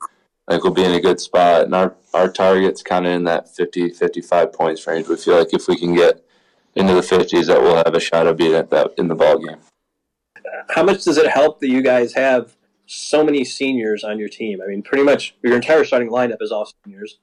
[0.48, 1.65] I think we'll be in a good spot.
[1.65, 5.08] And our our target's kind of in that 50, 55 points range.
[5.08, 6.26] We feel like if we can get
[6.74, 9.38] into the 50s, that we'll have a shot of being at that in the ball
[9.38, 9.60] game
[10.69, 14.62] how much does it help that you guys have so many seniors on your team?
[14.62, 17.19] I mean, pretty much your entire starting lineup is all seniors,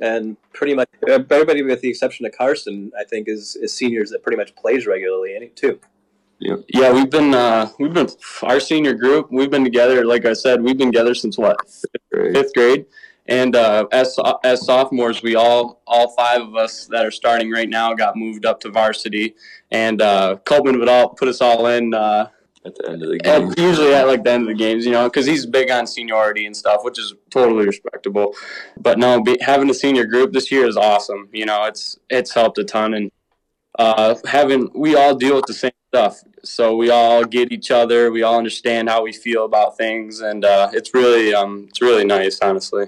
[0.00, 4.22] and pretty much everybody, with the exception of Carson, I think is is seniors that
[4.22, 5.78] pretty much plays regularly too.
[6.40, 8.08] Yeah, yeah, we've been uh, we've been
[8.42, 9.28] our senior group.
[9.30, 12.34] We've been together, like I said, we've been together since what fifth grade.
[12.34, 12.86] Fifth grade.
[13.26, 17.68] And uh, as as sophomores, we all all five of us that are starting right
[17.68, 19.34] now got moved up to varsity,
[19.70, 22.28] and uh, Coleman would all put us all in uh,
[22.64, 23.52] at the end of the game.
[23.56, 26.46] usually at like the end of the games, you know, because he's big on seniority
[26.46, 28.34] and stuff, which is totally respectable.
[28.78, 31.28] But no, be, having a senior group this year is awesome.
[31.32, 33.12] You know, it's it's helped a ton, and
[33.78, 38.10] uh, having we all deal with the same stuff, so we all get each other.
[38.10, 42.04] We all understand how we feel about things, and uh, it's really um, it's really
[42.04, 42.86] nice, honestly.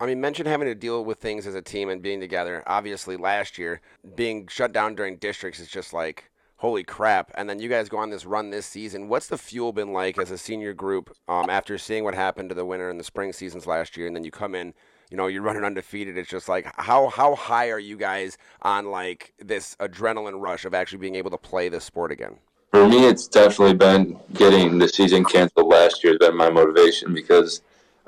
[0.00, 2.62] I mean, mention having to deal with things as a team and being together.
[2.66, 3.80] Obviously, last year
[4.16, 6.30] being shut down during districts is just like
[6.64, 7.30] holy crap.
[7.34, 9.10] And then you guys go on this run this season.
[9.10, 12.54] What's the fuel been like as a senior group um, after seeing what happened to
[12.54, 14.06] the winter and the spring seasons last year?
[14.06, 14.72] And then you come in,
[15.10, 16.16] you know, you're running undefeated.
[16.16, 20.72] It's just like, how, how high are you guys on like this adrenaline rush of
[20.72, 22.38] actually being able to play this sport again?
[22.70, 27.12] For me, it's definitely been getting the season canceled last year has been my motivation
[27.12, 27.60] because,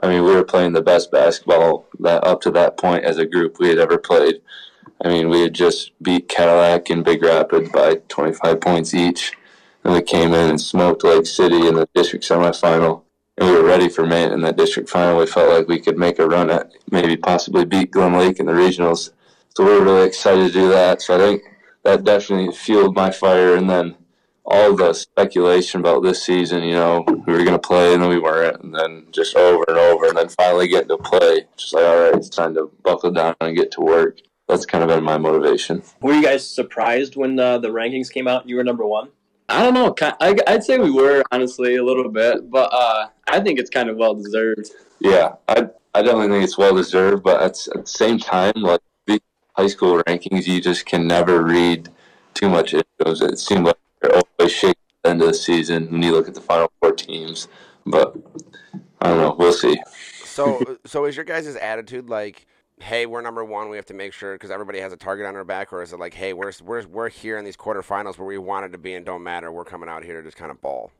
[0.02, 3.26] I mean, we were playing the best basketball that up to that point as a
[3.26, 4.40] group we had ever played.
[5.04, 9.32] I mean, we had just beat Cadillac and Big Rapids by 25 points each.
[9.84, 13.02] And we came in and smoked Lake City in the district semifinal.
[13.38, 15.18] And we were ready for Mant in that district final.
[15.18, 18.46] We felt like we could make a run at maybe possibly beat Glen Lake in
[18.46, 19.12] the regionals.
[19.54, 21.02] So we were really excited to do that.
[21.02, 21.42] So I think
[21.84, 23.54] that definitely fueled my fire.
[23.54, 23.96] And then
[24.46, 28.08] all the speculation about this season, you know, we were going to play and then
[28.08, 28.62] we weren't.
[28.64, 30.06] And then just over and over.
[30.06, 31.46] And then finally getting to play.
[31.56, 34.82] Just like, all right, it's time to buckle down and get to work that's kind
[34.82, 35.82] of been my motivation.
[36.00, 39.08] Were you guys surprised when uh, the rankings came out you were number one?
[39.48, 39.94] I don't know.
[40.20, 43.96] I'd say we were honestly a little bit, but uh, I think it's kind of
[43.96, 44.70] well deserved.
[44.98, 48.80] Yeah, I I definitely think it's well deserved, but at, at the same time, like
[49.06, 49.20] the
[49.56, 51.88] high school rankings, you just can never read
[52.34, 53.22] too much into those.
[53.22, 56.28] It seems like they're always shaking at the end of the season when you look
[56.28, 57.48] at the final four teams.
[57.86, 58.16] But
[59.00, 59.36] I don't know.
[59.38, 59.80] We'll see.
[60.24, 62.46] So, so is your guys' attitude like?
[62.80, 63.68] Hey, we're number one.
[63.68, 65.92] We have to make sure because everybody has a target on our back, or is
[65.92, 68.94] it like, hey, we're we're we're here in these quarterfinals where we wanted to be
[68.94, 69.50] and don't matter.
[69.50, 70.92] We're coming out here to just kind of ball.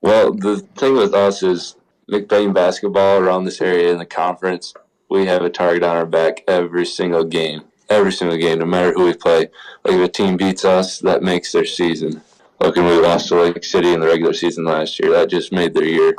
[0.00, 1.76] Well, the thing with us is
[2.10, 4.74] McBain basketball around this area in the conference.
[5.08, 8.92] We have a target on our back every single game, every single game, no matter
[8.92, 9.48] who we play.
[9.84, 12.22] Like if a team beats us, that makes their season.
[12.60, 15.10] Look, and we lost to Lake City in the regular season last year.
[15.10, 16.14] That just made their year.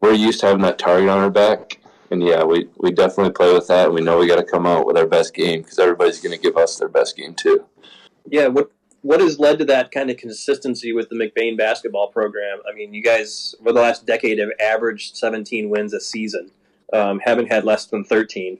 [0.00, 3.52] We're used to having that target on our back, and yeah, we, we definitely play
[3.52, 3.92] with that.
[3.92, 6.42] We know we got to come out with our best game because everybody's going to
[6.42, 7.64] give us their best game too.
[8.28, 8.70] Yeah, what
[9.02, 12.58] what has led to that kind of consistency with the McBain basketball program?
[12.68, 16.50] I mean, you guys over the last decade have averaged 17 wins a season,
[16.92, 18.58] um, haven't had less than 13.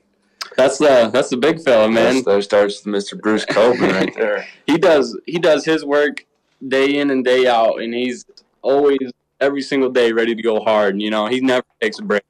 [0.56, 2.22] That's the that's the big fella, man.
[2.24, 3.20] there starts Mr.
[3.20, 4.46] Bruce Coleman right there.
[4.66, 6.24] he does he does his work
[6.66, 8.24] day in and day out, and he's
[8.62, 8.98] always
[9.40, 11.00] every single day ready to go hard.
[11.00, 12.22] You know, he never takes a break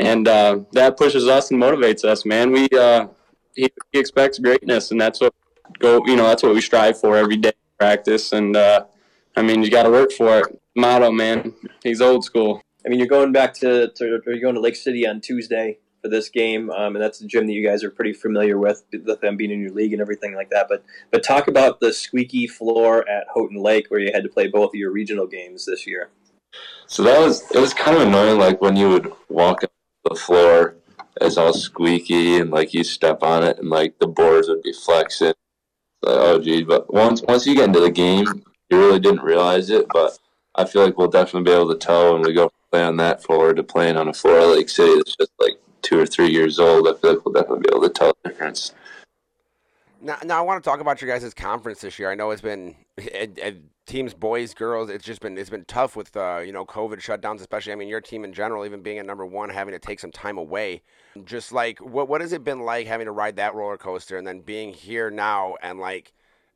[0.00, 2.50] and uh, that pushes us and motivates us, man.
[2.50, 3.08] We uh,
[3.54, 5.34] he, he, expects greatness, and that's what
[5.78, 6.00] go.
[6.06, 7.52] You know, that's what we strive for every day.
[7.78, 8.84] Practice, and uh,
[9.36, 10.60] I mean, you got to work for it.
[10.76, 11.54] Motto, man.
[11.82, 12.62] He's old school.
[12.84, 16.08] I mean, you're going back to, to you're going to Lake City on Tuesday for
[16.08, 19.20] this game, um, and that's a gym that you guys are pretty familiar with, with
[19.20, 20.66] them being in your league and everything like that.
[20.68, 24.48] But but talk about the squeaky floor at Houghton Lake, where you had to play
[24.48, 26.08] both of your regional games this year.
[26.86, 29.62] So that was it was kind of annoying, like when you would walk
[30.04, 30.76] the floor
[31.20, 34.72] is all squeaky and like you step on it and like the boards would be
[34.72, 35.34] flexing.
[36.02, 38.26] Like, oh geez, but once once you get into the game,
[38.70, 39.86] you really didn't realize it.
[39.92, 40.18] But
[40.54, 43.22] I feel like we'll definitely be able to tell when we go play on that
[43.22, 46.58] floor to playing on a floor like City that's just like two or three years
[46.58, 46.88] old.
[46.88, 48.74] I feel like we'll definitely be able to tell the difference.
[50.00, 52.10] Now, now I want to talk about your guys' conference this year.
[52.10, 54.88] I know it's been it, it, teams, boys, girls.
[54.88, 57.72] It's just been it's been tough with uh, you know COVID shutdowns, especially.
[57.72, 60.12] I mean, your team in general, even being at number one, having to take some
[60.12, 60.82] time away.
[61.24, 64.26] Just like what what has it been like having to ride that roller coaster and
[64.26, 66.12] then being here now and like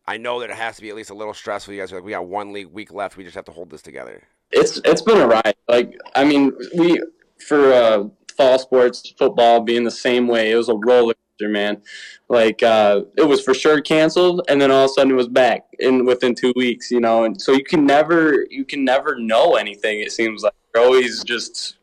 [0.07, 1.73] I know that it has to be at least a little stressful.
[1.73, 3.17] You guys are like, we got one league week left.
[3.17, 4.23] We just have to hold this together.
[4.51, 5.55] It's it's been a ride.
[5.69, 7.03] Like I mean, we
[7.47, 8.05] for uh,
[8.37, 10.51] fall sports, football being the same way.
[10.51, 11.83] It was a roller man.
[12.29, 15.29] Like uh, it was for sure canceled, and then all of a sudden it was
[15.29, 16.91] back in within two weeks.
[16.91, 20.01] You know, and so you can never you can never know anything.
[20.01, 21.77] It seems like you're always just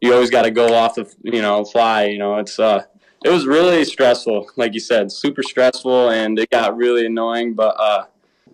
[0.00, 2.04] you always got to go off the you know fly.
[2.04, 2.84] You know, it's uh
[3.24, 7.54] it was really stressful, like you said, super stressful, and it got really annoying.
[7.54, 8.04] But uh,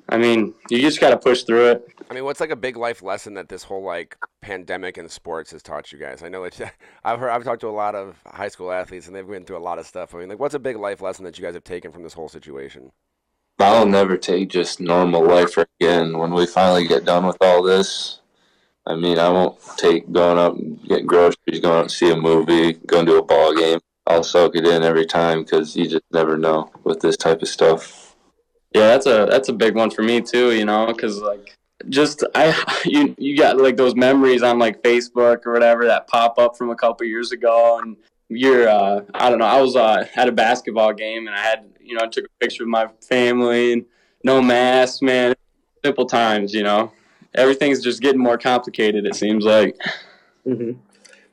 [0.08, 1.88] I mean, you just got to push through it.
[2.12, 5.50] I mean, what's like a big life lesson that this whole like pandemic and sports
[5.52, 6.22] has taught you guys?
[6.22, 9.16] I know that I've heard, I've talked to a lot of high school athletes, and
[9.16, 10.14] they've been through a lot of stuff.
[10.14, 12.12] I mean, like, what's a big life lesson that you guys have taken from this
[12.12, 12.92] whole situation?
[13.58, 16.18] I'll never take just normal life again.
[16.18, 18.20] When we finally get done with all this,
[18.86, 22.16] I mean, I won't take going up, and getting groceries, going out and see a
[22.16, 23.80] movie, going to a ball game.
[24.06, 27.48] I'll soak it in every time because you just never know with this type of
[27.48, 28.14] stuff.
[28.74, 30.52] Yeah, that's a that's a big one for me too.
[30.52, 31.56] You know, because like
[31.88, 36.38] just I you you got like those memories on like Facebook or whatever that pop
[36.38, 37.96] up from a couple years ago, and
[38.28, 39.46] you're uh, I don't know.
[39.46, 42.28] I was uh, at a basketball game and I had you know I took a
[42.40, 43.84] picture with my family and
[44.24, 45.34] no mask, man.
[45.84, 46.92] Simple times, you know.
[47.34, 49.06] Everything's just getting more complicated.
[49.06, 49.76] It seems like.
[50.46, 50.78] Mm-hmm.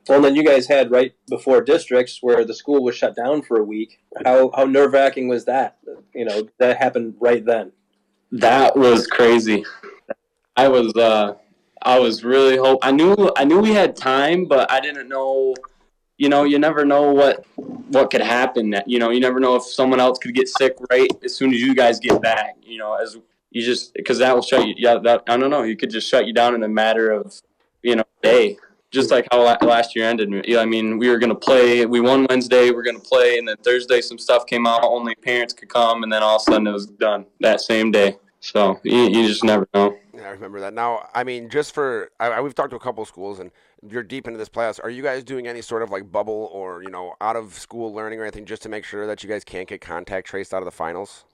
[0.08, 3.42] Well, and then you guys had right before districts where the school was shut down
[3.42, 4.00] for a week.
[4.24, 5.78] How how nerve wracking was that?
[6.14, 7.72] You know, that happened right then.
[8.32, 9.64] That was crazy.
[10.60, 11.36] I was uh
[11.80, 15.54] I was really hope I knew I knew we had time, but I didn't know
[16.18, 18.68] you know, you never know what what could happen.
[18.70, 21.54] That you know, you never know if someone else could get sick right as soon
[21.54, 22.56] as you guys get back.
[22.62, 23.16] You know, as
[23.50, 24.74] you just because that will shut you.
[24.76, 25.62] Yeah, that I don't know.
[25.62, 27.32] You could just shut you down in a matter of
[27.82, 28.58] you know day
[28.90, 30.28] just like how last year ended.
[30.58, 31.86] I mean, we were to play.
[31.86, 32.70] We won Wednesday.
[32.70, 34.82] We going to play, and then Thursday some stuff came out.
[34.82, 37.90] Only parents could come, and then all of a sudden it was done that same
[37.90, 38.18] day.
[38.40, 39.96] So you, you just never know.
[40.24, 40.74] I remember that.
[40.74, 43.50] Now, I mean, just for I, we've talked to a couple schools, and
[43.88, 44.80] you're deep into this playoffs.
[44.82, 47.92] Are you guys doing any sort of like bubble or you know out of school
[47.92, 50.58] learning or anything just to make sure that you guys can't get contact traced out
[50.58, 51.24] of the finals?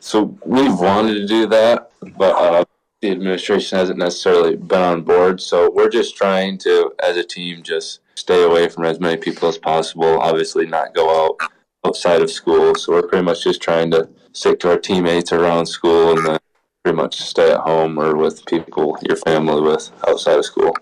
[0.00, 2.64] So we've wanted to do that, but uh,
[3.00, 5.40] the administration hasn't necessarily been on board.
[5.40, 9.48] So we're just trying to, as a team, just stay away from as many people
[9.48, 10.20] as possible.
[10.20, 11.50] Obviously, not go out
[11.86, 12.74] outside of school.
[12.74, 16.38] So we're pretty much just trying to stick to our teammates around school and then
[16.82, 20.74] pretty much stay at home or with people your family with outside of school.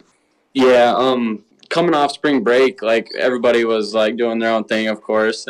[0.55, 5.03] Yeah, um, coming off spring break, like everybody was like doing their own thing, of
[5.03, 5.47] course.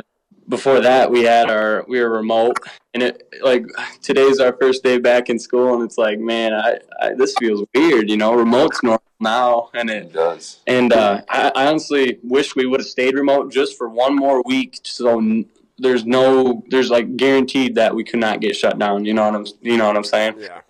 [0.48, 2.56] Before that we had our we were remote
[2.94, 3.66] and it like
[4.00, 7.66] today's our first day back in school and it's like man I, I this feels
[7.74, 8.32] weird you know?
[8.32, 10.60] Remote's normal now and it, it does.
[10.66, 14.42] And uh, I, I, honestly wish we would have stayed remote just for one more
[14.46, 15.44] week so
[15.78, 19.34] there's no there's like guaranteed that we could not get shut down you know what
[19.34, 20.60] i'm you know what i'm saying yeah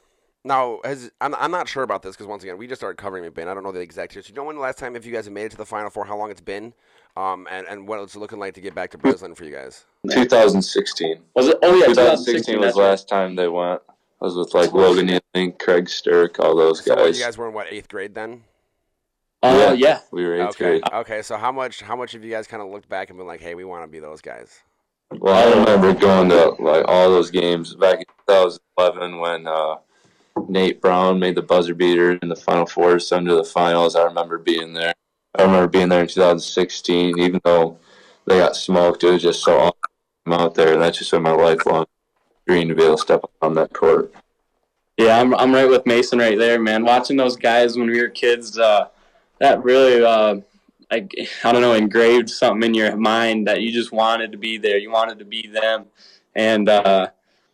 [0.45, 3.25] now, has I'm, I'm not sure about this because once again, we just started covering
[3.25, 3.49] it, Ben.
[3.49, 4.23] I don't know the exact year.
[4.23, 5.67] So, you know when the last time, if you guys have made it to the
[5.67, 6.73] Final Four, how long it's been?
[7.17, 9.85] Um, and, and what it's looking like to get back to Breslin for you guys?
[10.09, 11.19] 2016.
[11.35, 11.59] Was it?
[11.63, 13.83] Oh yeah, 2016 was last time they went.
[14.21, 16.97] I was with like Logan Ealing, Craig Sturck, all those guys.
[16.97, 18.45] So you guys were in what eighth grade then?
[19.43, 20.01] Uh, yeah, yeah.
[20.13, 20.81] we were eighth okay.
[20.81, 20.83] grade.
[20.93, 23.27] Okay, so how much how much have you guys kind of looked back and been
[23.27, 24.63] like, hey, we want to be those guys?
[25.11, 29.77] Well, I remember going to like all those games back in 2011 when uh,
[30.49, 33.97] Nate Brown made the buzzer beater in the Final Four, so into the finals.
[33.97, 34.93] I remember being there.
[35.37, 37.79] I remember being there in 2016, even though
[38.27, 39.03] they got smoked.
[39.03, 41.87] It was just so awesome out there, and that's just been my lifelong
[42.47, 44.13] dream to be able to step on that court.
[44.99, 46.85] Yeah, I'm I'm right with Mason right there, man.
[46.85, 48.89] Watching those guys when we were kids, uh,
[49.39, 50.41] that really, uh,
[50.91, 51.15] like,
[51.45, 54.79] I don't know, engraved something in your mind that you just wanted to be there.
[54.79, 55.87] You wanted to be them,
[56.35, 57.09] and uh,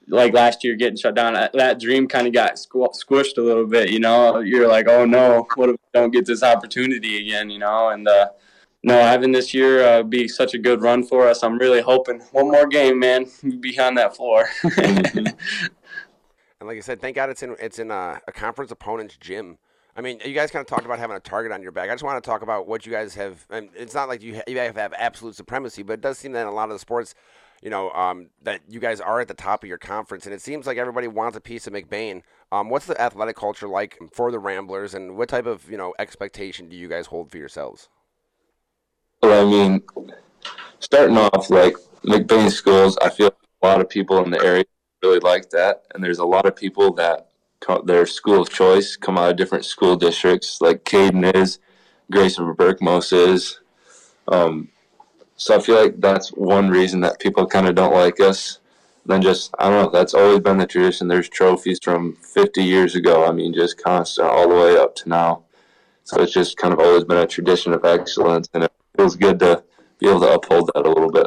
[0.08, 3.90] like last year getting shut down, that dream kind of got squished a little bit.
[3.90, 7.50] You know, you're like, oh no, what if we don't get this opportunity again?
[7.50, 8.28] You know, and uh,
[8.82, 12.20] no, having this year uh, be such a good run for us, I'm really hoping
[12.32, 13.26] one more game, man,
[13.60, 14.46] behind that floor.
[14.76, 15.34] and
[16.62, 19.58] like I said, thank God it's in it's in a, a conference opponent's gym.
[19.96, 21.88] I mean, you guys kind of talked about having a target on your back.
[21.88, 23.46] I just want to talk about what you guys have.
[23.48, 26.42] And it's not like you, you have, have absolute supremacy, but it does seem that
[26.42, 27.14] in a lot of the sports,
[27.62, 30.42] you know, um, that you guys are at the top of your conference, and it
[30.42, 32.22] seems like everybody wants a piece of McBain.
[32.52, 35.94] Um, what's the athletic culture like for the Ramblers, and what type of you know
[35.98, 37.88] expectation do you guys hold for yourselves?
[39.22, 39.82] Well, I mean,
[40.80, 44.64] starting off like McBain schools, I feel a lot of people in the area
[45.02, 47.30] really like that, and there's a lot of people that
[47.84, 51.58] their school of choice come out of different school districts, like Kaiden is,
[52.10, 53.60] Grayson Berkmos is.
[54.28, 54.68] Um,
[55.36, 58.60] so I feel like that's one reason that people kind of don't like us.
[59.06, 59.90] Then just I don't know.
[59.90, 61.08] That's always been the tradition.
[61.08, 63.26] There's trophies from 50 years ago.
[63.26, 65.44] I mean, just constant all the way up to now.
[66.04, 69.38] So it's just kind of always been a tradition of excellence, and it feels good
[69.40, 69.62] to
[69.98, 71.26] be able to uphold that a little bit.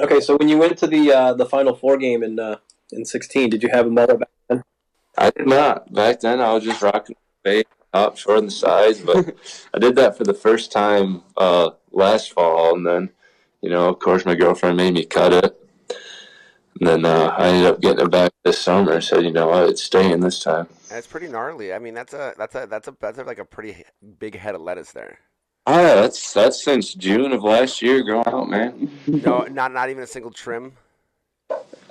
[0.00, 2.56] Okay, so when you went to the uh, the Final Four game in uh,
[2.92, 4.28] in 16, did you have a medal back?
[5.18, 5.92] I did not.
[5.92, 9.34] Back then, I was just rocking the top, short on the sides, but
[9.74, 13.10] I did that for the first time uh, last fall, and then,
[13.60, 15.56] you know, of course, my girlfriend made me cut it.
[16.78, 19.00] And then uh, I ended up getting it back this summer.
[19.00, 20.68] Said, you know what, it's staying this time.
[20.90, 21.72] That's pretty gnarly.
[21.72, 23.82] I mean, that's a that's a that's a that's a, like a pretty
[24.18, 25.18] big head of lettuce there.
[25.66, 28.90] Oh, yeah, that's that's since June of last year growing out, man.
[29.06, 30.74] no, not not even a single trim.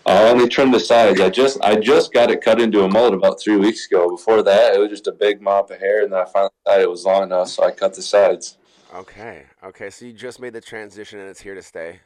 [0.06, 1.20] I only trimmed the sides.
[1.20, 4.10] I just I just got it cut into a mullet about three weeks ago.
[4.10, 6.84] Before that, it was just a big mop of hair, and then I finally decided
[6.84, 8.58] it was long enough, so I cut the sides.
[8.94, 9.90] Okay, okay.
[9.90, 12.02] So you just made the transition, and it's here to stay.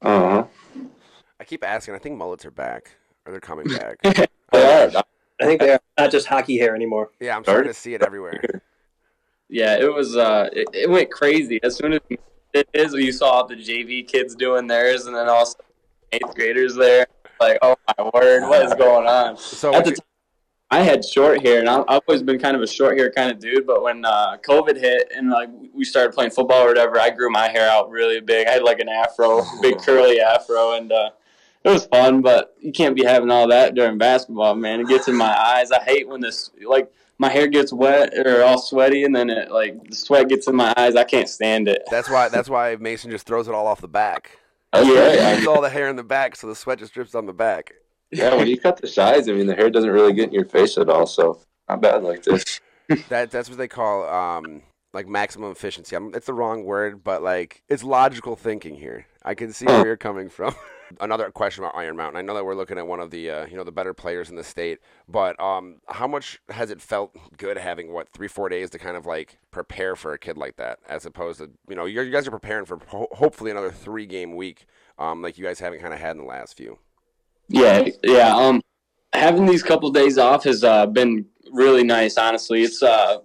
[0.00, 0.44] Uh huh.
[1.38, 1.94] I keep asking.
[1.94, 2.92] I think mullets are back,
[3.26, 4.00] or they're coming back.
[4.02, 4.24] they
[4.54, 5.02] are.
[5.38, 7.10] I think they are not just hockey hair anymore.
[7.20, 8.62] Yeah, I'm starting to see it everywhere.
[9.50, 10.16] Yeah, it was.
[10.16, 12.00] Uh, it, it went crazy as soon as
[12.54, 12.94] it is.
[12.94, 15.58] You saw the JV kids doing theirs, and then also
[16.12, 17.06] eighth graders there
[17.40, 19.36] like, oh my word, what is going on?
[19.36, 20.06] So at the time,
[20.70, 23.38] I had short hair, and I've always been kind of a short hair kind of
[23.38, 23.66] dude.
[23.66, 27.30] But when uh, COVID hit and like we started playing football or whatever, I grew
[27.30, 28.48] my hair out really big.
[28.48, 31.10] I had like an afro, big curly afro, and uh,
[31.62, 32.20] it was fun.
[32.20, 34.80] But you can't be having all that during basketball, man.
[34.80, 35.70] It gets in my eyes.
[35.70, 39.52] I hate when this like my hair gets wet or all sweaty, and then it
[39.52, 40.96] like the sweat gets in my eyes.
[40.96, 41.84] I can't stand it.
[41.92, 42.28] That's why.
[42.28, 44.38] That's why Mason just throws it all off the back.
[44.84, 45.46] That's yeah, right.
[45.46, 47.72] all the hair in the back, so the sweat just drips on the back.
[48.10, 50.44] Yeah, when you cut the sides, I mean, the hair doesn't really get in your
[50.44, 52.60] face at all, so not bad like this.
[53.08, 54.62] that that's what they call um
[54.92, 55.96] like maximum efficiency.
[55.96, 59.06] I'm, it's the wrong word, but like it's logical thinking here.
[59.24, 60.54] I can see where you're coming from.
[61.00, 62.18] Another question about Iron Mountain.
[62.18, 64.30] I know that we're looking at one of the uh, you know the better players
[64.30, 64.78] in the state,
[65.08, 68.96] but um, how much has it felt good having what three four days to kind
[68.96, 72.26] of like prepare for a kid like that, as opposed to you know you guys
[72.26, 74.66] are preparing for ho- hopefully another three game week,
[74.98, 76.78] um, like you guys haven't kind of had in the last few.
[77.48, 78.34] Yeah, yeah.
[78.34, 78.62] Um,
[79.12, 82.16] having these couple days off has uh, been really nice.
[82.16, 83.18] Honestly, it's uh,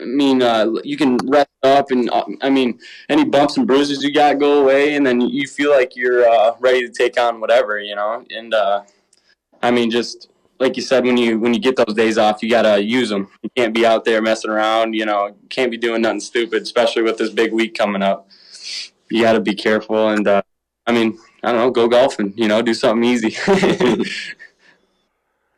[0.00, 4.02] I mean, uh, you can rest up, and uh, I mean, any bumps and bruises
[4.02, 7.40] you got go away, and then you feel like you're uh, ready to take on
[7.40, 8.24] whatever, you know.
[8.30, 8.82] And uh,
[9.62, 12.50] I mean, just like you said, when you when you get those days off, you
[12.50, 13.28] gotta use them.
[13.42, 15.36] You can't be out there messing around, you know.
[15.48, 18.28] Can't be doing nothing stupid, especially with this big week coming up.
[19.10, 20.42] You gotta be careful, and uh,
[20.86, 23.36] I mean, I don't know, go golfing, you know, do something easy.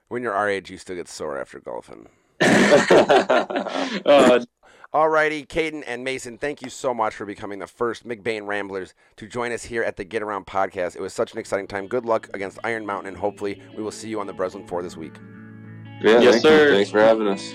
[0.08, 2.08] when you're our age, you still get sore after golfing.
[4.06, 4.44] uh,
[4.94, 9.26] Alrighty, Kaiden and Mason, thank you so much for becoming the first McBain Ramblers to
[9.26, 10.96] join us here at the Get Around podcast.
[10.96, 11.86] It was such an exciting time.
[11.86, 14.82] Good luck against Iron Mountain, and hopefully we will see you on the Breslin 4
[14.82, 15.14] this week.
[16.00, 16.68] Yeah, yes, sir.
[16.68, 16.74] You.
[16.76, 17.52] Thanks for having us.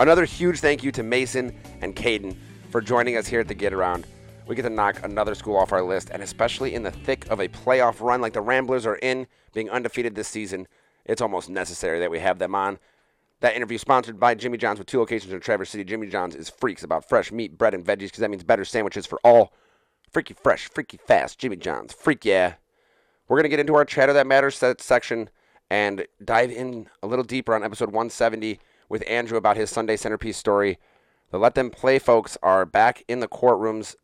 [0.00, 2.36] Another huge thank you to Mason and Kaiden
[2.74, 4.04] for joining us here at the Get Around.
[4.48, 7.38] We get to knock another school off our list, and especially in the thick of
[7.38, 10.66] a playoff run like the Ramblers are in, being undefeated this season,
[11.04, 12.80] it's almost necessary that we have them on.
[13.38, 15.84] That interview sponsored by Jimmy John's with two locations in Traverse City.
[15.84, 19.06] Jimmy John's is freaks about fresh meat, bread, and veggies because that means better sandwiches
[19.06, 19.52] for all.
[20.10, 21.38] Freaky fresh, freaky fast.
[21.38, 22.54] Jimmy John's, freak yeah.
[23.28, 25.30] We're gonna get into our chatter that matters section
[25.70, 28.58] and dive in a little deeper on episode 170
[28.88, 30.80] with Andrew about his Sunday centerpiece story
[31.34, 33.96] the Let Them Play folks are back in the courtrooms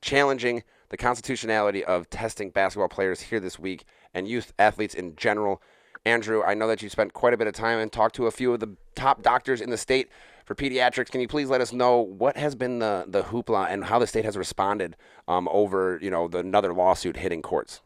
[0.00, 5.60] challenging the constitutionality of testing basketball players here this week and youth athletes in general.
[6.04, 8.30] Andrew, I know that you spent quite a bit of time and talked to a
[8.30, 10.10] few of the top doctors in the state
[10.44, 11.10] for pediatrics.
[11.10, 14.06] Can you please let us know what has been the, the hoopla and how the
[14.06, 14.94] state has responded
[15.26, 17.80] um, over you know the another lawsuit hitting courts?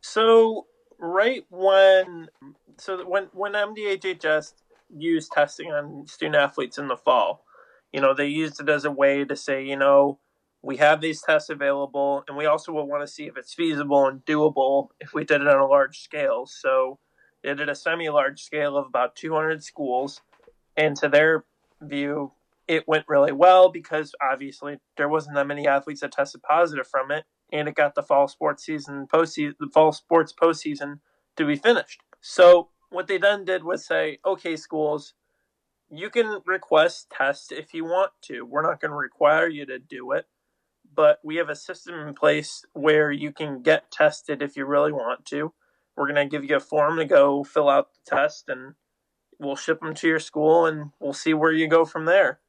[0.00, 0.66] So
[0.98, 2.30] right when
[2.78, 4.54] so when when MDHHS
[4.96, 7.44] used testing on student athletes in the fall,
[7.92, 10.18] you know, they used it as a way to say, you know,
[10.62, 14.06] we have these tests available, and we also will want to see if it's feasible
[14.06, 16.46] and doable if we did it on a large scale.
[16.46, 16.98] So,
[17.42, 20.20] They did a semi-large scale of about 200 schools,
[20.76, 21.44] and to their
[21.80, 22.32] view,
[22.68, 27.10] it went really well because obviously there wasn't that many athletes that tested positive from
[27.10, 31.00] it, and it got the fall sports season postseason, the fall sports postseason
[31.36, 32.02] to be finished.
[32.20, 35.14] So what they then did was say, okay, schools,
[35.90, 38.44] you can request tests if you want to.
[38.44, 40.26] We're not going to require you to do it,
[40.94, 44.92] but we have a system in place where you can get tested if you really
[44.92, 45.52] want to.
[45.96, 48.74] We're going to give you a form to go fill out the test and
[49.38, 52.40] we'll ship them to your school and we'll see where you go from there.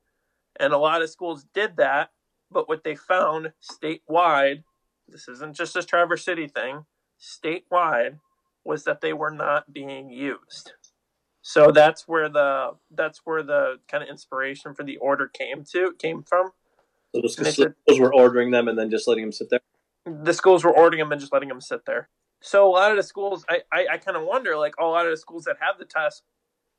[0.59, 2.11] And a lot of schools did that,
[2.51, 4.63] but what they found statewide,
[5.07, 6.85] this isn't just a Traverse City thing,
[7.19, 8.19] statewide,
[8.63, 10.73] was that they were not being used.
[11.41, 15.93] So that's where the that's where the kind of inspiration for the order came to
[15.97, 16.51] came from.
[17.15, 19.59] So the schools were ordering them and then just letting them sit there.
[20.05, 22.09] The schools were ordering them and just letting them sit there.
[22.41, 25.05] So a lot of the schools, I I, I kind of wonder, like a lot
[25.05, 26.23] of the schools that have the test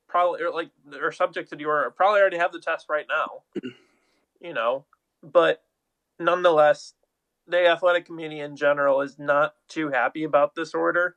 [0.09, 3.43] probably or like are subject to the order probably already have the test right now.
[4.41, 4.85] you know,
[5.23, 5.63] but
[6.21, 6.95] nonetheless,
[7.47, 11.17] the athletic community in general is not too happy about this order.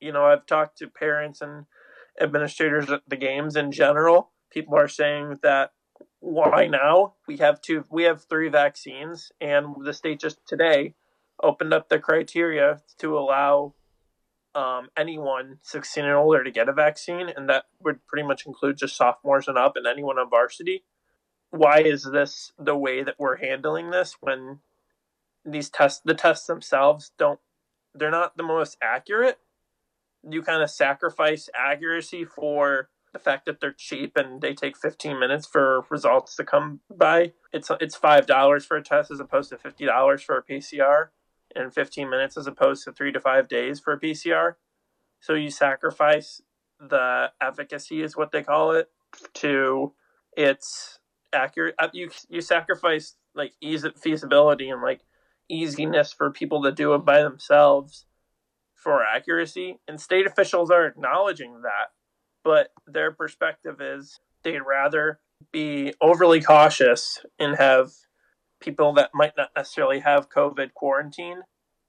[0.00, 1.66] You know, I've talked to parents and
[2.20, 4.30] administrators at the games in general.
[4.50, 5.72] People are saying that
[6.20, 7.14] why now?
[7.28, 10.94] We have two we have three vaccines and the state just today
[11.42, 13.74] opened up the criteria to allow
[14.54, 18.78] um, anyone 16 and older to get a vaccine, and that would pretty much include
[18.78, 20.84] just sophomores and up and anyone on varsity.
[21.50, 24.60] Why is this the way that we're handling this when
[25.44, 27.40] these tests, the tests themselves, don't,
[27.94, 29.38] they're not the most accurate?
[30.28, 35.18] You kind of sacrifice accuracy for the fact that they're cheap and they take 15
[35.18, 37.32] minutes for results to come by.
[37.52, 41.08] It's it's five dollars for a test as opposed to fifty dollars for a PCR
[41.54, 44.54] and 15 minutes as opposed to three to five days for a PCR.
[45.20, 46.42] So you sacrifice
[46.80, 48.88] the efficacy, is what they call it,
[49.34, 49.92] to
[50.36, 50.98] its
[51.32, 51.76] accurate.
[51.78, 55.02] Uh, you you sacrifice like ease of feasibility and like
[55.48, 58.06] easiness for people to do it by themselves
[58.84, 59.80] for accuracy.
[59.88, 61.90] And state officials are acknowledging that,
[62.44, 65.18] but their perspective is they'd rather
[65.50, 67.90] be overly cautious and have
[68.60, 71.42] people that might not necessarily have COVID quarantine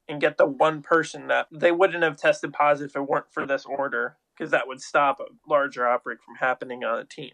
[0.08, 3.46] and get the one person that they wouldn't have tested positive if it weren't for
[3.46, 7.32] this order, because that would stop a larger outbreak from happening on a team.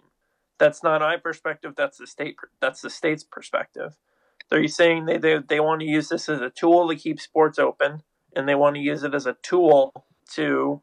[0.59, 1.75] That's not my perspective.
[1.77, 2.37] That's the state.
[2.61, 3.99] That's the state's perspective.
[4.49, 7.59] They're saying they, they they want to use this as a tool to keep sports
[7.59, 8.03] open,
[8.35, 10.81] and they want to use it as a tool to,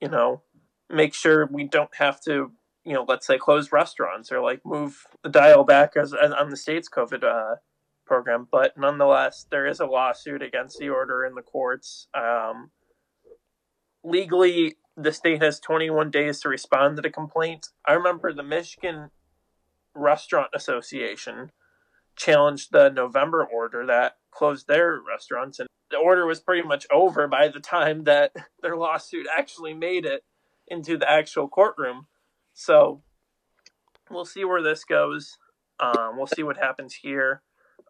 [0.00, 0.42] you know,
[0.88, 2.52] make sure we don't have to
[2.84, 6.50] you know, let's say close restaurants or like move the dial back as, as on
[6.50, 7.56] the state's COVID uh,
[8.06, 8.48] program.
[8.50, 12.08] But nonetheless, there is a lawsuit against the order in the courts.
[12.14, 12.70] Um,
[14.02, 17.68] legally, the state has 21 days to respond to the complaint.
[17.86, 19.10] I remember the Michigan
[19.94, 21.52] Restaurant Association
[22.16, 27.26] challenged the November order that closed their restaurants, and the order was pretty much over
[27.28, 28.32] by the time that
[28.62, 30.24] their lawsuit actually made it
[30.68, 32.06] into the actual courtroom.
[32.54, 33.02] So
[34.10, 35.36] we'll see where this goes.
[35.78, 37.42] Um, we'll see what happens here.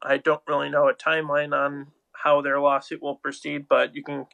[0.03, 4.27] I don't really know a timeline on how their lawsuit will proceed, but you can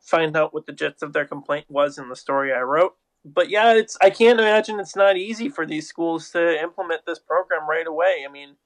[0.00, 2.96] find out what the gist of their complaint was in the story I wrote.
[3.24, 7.18] But yeah, it's I can't imagine it's not easy for these schools to implement this
[7.18, 8.24] program right away.
[8.26, 8.56] I mean,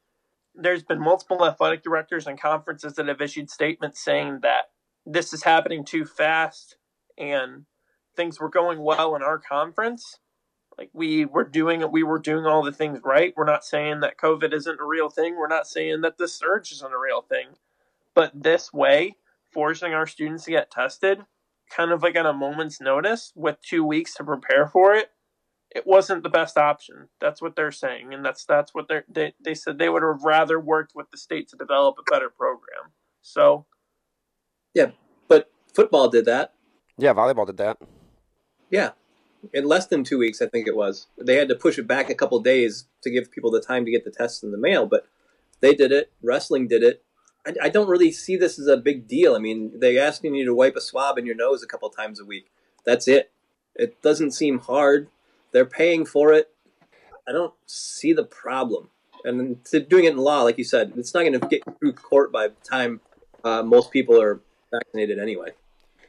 [0.54, 4.70] there's been multiple athletic directors and conferences that have issued statements saying that
[5.04, 6.76] this is happening too fast
[7.18, 7.64] and
[8.16, 10.18] things were going well in our conference.
[10.78, 13.34] Like we were doing we were doing all the things right.
[13.36, 15.36] We're not saying that covid isn't a real thing.
[15.36, 17.48] We're not saying that the surge isn't a real thing.
[18.14, 19.16] But this way
[19.52, 21.24] forcing our students to get tested
[21.70, 25.10] kind of like on a moment's notice with two weeks to prepare for it
[25.74, 29.34] it wasn't the best option that's what they're saying and that's that's what they're they,
[29.44, 32.92] they said they would have rather worked with the state to develop a better program
[33.22, 33.66] so
[34.74, 34.90] yeah
[35.28, 36.52] but football did that
[36.98, 37.78] yeah volleyball did that
[38.70, 38.90] yeah
[39.52, 41.08] in less than two weeks, I think it was.
[41.18, 43.90] They had to push it back a couple days to give people the time to
[43.90, 45.06] get the tests in the mail, but
[45.60, 46.12] they did it.
[46.22, 47.04] Wrestling did it.
[47.46, 49.34] I, I don't really see this as a big deal.
[49.34, 52.20] I mean, they're asking you to wipe a swab in your nose a couple times
[52.20, 52.50] a week.
[52.86, 53.32] That's it.
[53.74, 55.08] It doesn't seem hard.
[55.54, 56.50] They're paying for it.
[57.26, 58.90] I don't see the problem.
[59.24, 62.30] And doing it in law, like you said, it's not going to get through court
[62.30, 63.00] by the time
[63.42, 65.52] uh, most people are vaccinated anyway.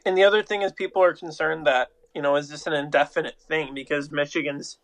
[0.05, 3.39] And the other thing is, people are concerned that you know, is this an indefinite
[3.39, 3.75] thing?
[3.75, 4.79] Because Michigan's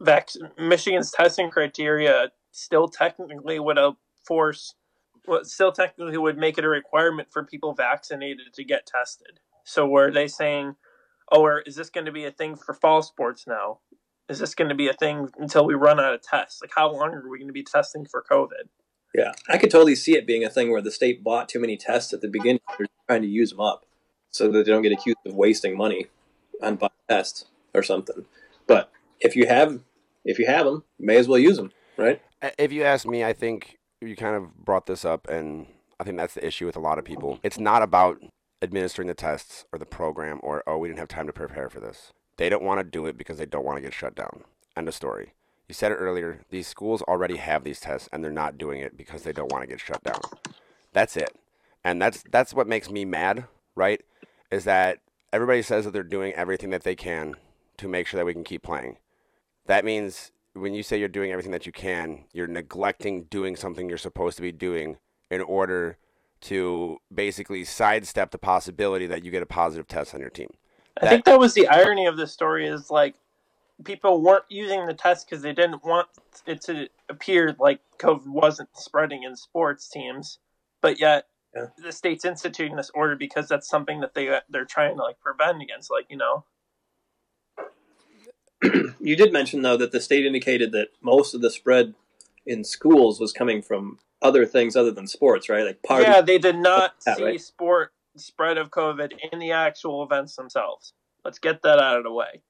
[0.00, 3.78] vac- Michigan's testing criteria still technically would
[4.26, 4.74] force,
[5.28, 9.38] well, still technically would make it a requirement for people vaccinated to get tested.
[9.64, 10.74] So were they saying,
[11.30, 13.78] or is this going to be a thing for fall sports now?
[14.28, 16.60] Is this going to be a thing until we run out of tests?
[16.62, 18.68] Like, how long are we going to be testing for COVID?
[19.14, 21.76] Yeah, I could totally see it being a thing where the state bought too many
[21.76, 22.60] tests at the beginning.
[22.78, 23.84] They're trying to use them up
[24.30, 26.06] so that they don't get accused of wasting money
[26.62, 28.24] on buying tests or something.
[28.68, 29.80] But if you have
[30.24, 32.20] if you have them, may as well use them, right?
[32.58, 35.66] If you ask me, I think you kind of brought this up, and
[35.98, 37.38] I think that's the issue with a lot of people.
[37.42, 38.22] It's not about
[38.62, 41.80] administering the tests or the program or oh we didn't have time to prepare for
[41.80, 42.12] this.
[42.36, 44.44] They don't want to do it because they don't want to get shut down.
[44.76, 45.34] End of story.
[45.68, 46.40] You said it earlier.
[46.50, 49.62] These schools already have these tests, and they're not doing it because they don't want
[49.62, 50.20] to get shut down.
[50.92, 51.36] That's it,
[51.84, 53.44] and that's that's what makes me mad.
[53.76, 54.02] Right?
[54.50, 54.98] Is that
[55.32, 57.36] everybody says that they're doing everything that they can
[57.76, 58.96] to make sure that we can keep playing.
[59.66, 63.88] That means when you say you're doing everything that you can, you're neglecting doing something
[63.88, 64.96] you're supposed to be doing
[65.30, 65.98] in order
[66.42, 70.50] to basically sidestep the possibility that you get a positive test on your team.
[71.00, 73.14] I think that was the irony of the story is like
[73.84, 76.08] people weren't using the test because they didn't want
[76.46, 80.38] it to appear like COVID wasn't spreading in sports teams,
[80.80, 81.66] but yet yeah.
[81.82, 85.62] the state's instituting this order because that's something that they they're trying to like prevent
[85.62, 85.90] against.
[85.90, 86.44] Like you know,
[89.00, 91.94] you did mention though that the state indicated that most of the spread
[92.46, 95.64] in schools was coming from other things other than sports, right?
[95.64, 96.08] Like parties.
[96.08, 97.40] Yeah, they did not see right?
[97.40, 100.92] sport spread of COVID in the actual events themselves.
[101.24, 102.42] Let's get that out of the way.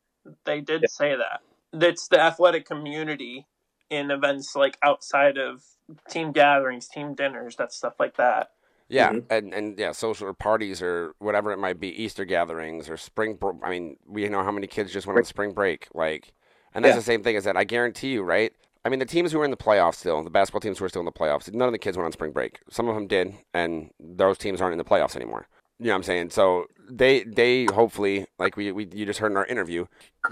[0.45, 0.89] They did yeah.
[0.89, 1.41] say that.
[1.73, 3.47] It's the athletic community
[3.91, 5.65] in events like outside of
[6.09, 8.51] team gatherings, team dinners, that stuff like that.
[8.89, 9.33] Yeah, mm-hmm.
[9.33, 13.35] and and yeah, social parties or whatever it might be, Easter gatherings or spring.
[13.35, 16.33] Bro- I mean, we know how many kids just went on spring break, like,
[16.75, 16.99] and that's yeah.
[16.99, 17.57] the same thing as that.
[17.57, 18.53] I guarantee you, right?
[18.85, 20.89] I mean, the teams who are in the playoffs still, the basketball teams who are
[20.89, 22.61] still in the playoffs, none of the kids went on spring break.
[22.71, 25.47] Some of them did, and those teams aren't in the playoffs anymore.
[25.79, 26.31] You know what I'm saying?
[26.31, 29.87] So they they hopefully, like we, we you just heard in our interview,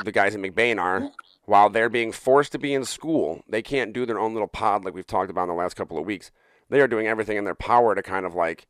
[0.05, 1.11] the guys at McBain are,
[1.45, 4.85] while they're being forced to be in school, they can't do their own little pod
[4.85, 6.31] like we've talked about in the last couple of weeks.
[6.69, 8.67] They are doing everything in their power to kind of like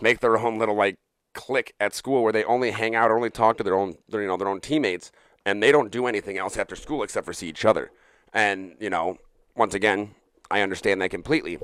[0.00, 0.98] make their own little like
[1.34, 4.22] clique at school where they only hang out or only talk to their own their,
[4.22, 5.10] you know their own teammates
[5.44, 7.90] and they don't do anything else after school except for see each other.
[8.32, 9.18] And, you know,
[9.56, 10.14] once again,
[10.50, 11.58] I understand that completely.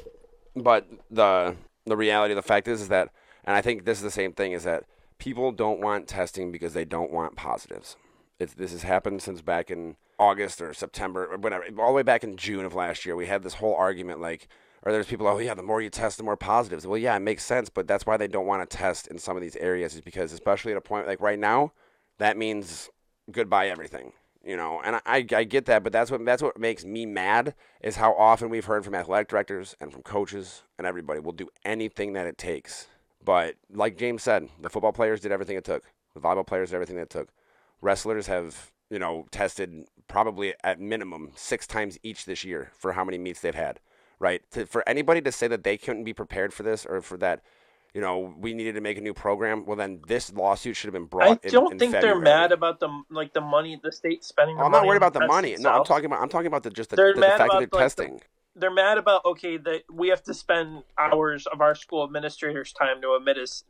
[0.54, 1.56] But the
[1.86, 3.08] the reality of the fact is, is that,
[3.44, 4.84] and I think this is the same thing, is that
[5.18, 7.96] people don't want testing because they don't want positives.
[8.38, 12.02] It's, this has happened since back in August or September or whatever, all the way
[12.02, 13.16] back in June of last year.
[13.16, 14.48] We had this whole argument like,
[14.82, 16.86] or there's people, oh yeah, the more you test, the more positives.
[16.86, 19.36] Well, yeah, it makes sense, but that's why they don't want to test in some
[19.36, 21.72] of these areas, is because especially at a point like right now,
[22.18, 22.90] that means
[23.30, 24.12] goodbye everything
[24.44, 27.54] you know, and I, I get that, but that's what that's what makes me mad
[27.82, 31.48] is how often we've heard from athletic directors and from coaches and everybody will do
[31.64, 32.86] anything that it takes.
[33.24, 35.84] But like James said, the football players did everything it took.
[36.14, 37.28] The volleyball players did everything that it took.
[37.82, 43.04] Wrestlers have, you know, tested probably at minimum six times each this year for how
[43.04, 43.80] many meets they've had.
[44.20, 44.42] Right?
[44.52, 47.40] To, for anybody to say that they couldn't be prepared for this or for that
[47.98, 49.66] you know, we needed to make a new program.
[49.66, 51.44] Well, then this lawsuit should have been brought.
[51.44, 52.14] I don't in, in think February.
[52.14, 54.56] they're mad about the like the money the state spending.
[54.56, 55.56] Oh, I'm not worried about the money.
[55.58, 57.60] No, I'm talking about I'm talking about the just the, the, the fact that they're
[57.62, 58.18] like, testing.
[58.18, 62.72] The, they're mad about okay that we have to spend hours of our school administrators'
[62.72, 63.64] time to admit us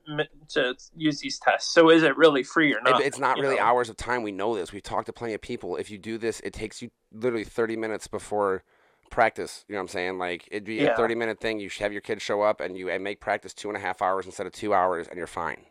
[0.48, 1.72] to use these tests.
[1.72, 3.00] So is it really free or not?
[3.00, 3.62] It, it's not really know?
[3.62, 4.22] hours of time.
[4.22, 4.72] We know this.
[4.72, 5.76] We've talked to plenty of people.
[5.76, 8.62] If you do this, it takes you literally 30 minutes before
[9.10, 9.64] practice.
[9.68, 10.18] You know what I'm saying?
[10.18, 10.92] Like it'd be yeah.
[10.92, 11.60] a 30 minute thing.
[11.60, 13.80] You should have your kids show up and you and make practice two and a
[13.80, 15.64] half hours instead of two hours, and you're fine.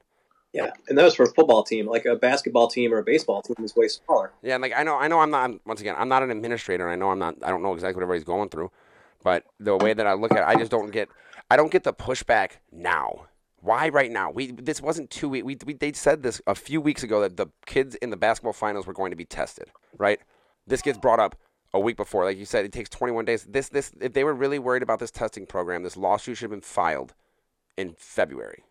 [0.53, 1.88] Yeah, and that was for a football team.
[1.88, 4.31] Like a basketball team or a baseball team is way smaller.
[4.41, 5.51] Yeah, and like I know, I know, I'm not.
[5.65, 6.89] Once again, I'm not an administrator.
[6.89, 7.35] I know I'm not.
[7.43, 8.71] I don't know exactly what everybody's going through,
[9.23, 11.09] but the way that I look at it, I just don't get.
[11.51, 13.27] I don't get the pushback now.
[13.59, 14.31] Why right now?
[14.31, 15.45] We this wasn't two weeks.
[15.45, 18.53] We, we they said this a few weeks ago that the kids in the basketball
[18.53, 19.71] finals were going to be tested.
[19.97, 20.19] Right.
[20.65, 21.35] This gets brought up
[21.74, 22.26] a week before.
[22.26, 23.45] Like you said, it takes 21 days.
[23.45, 26.51] This, this, if they were really worried about this testing program, this lawsuit should have
[26.51, 27.13] been filed
[27.78, 28.63] in February.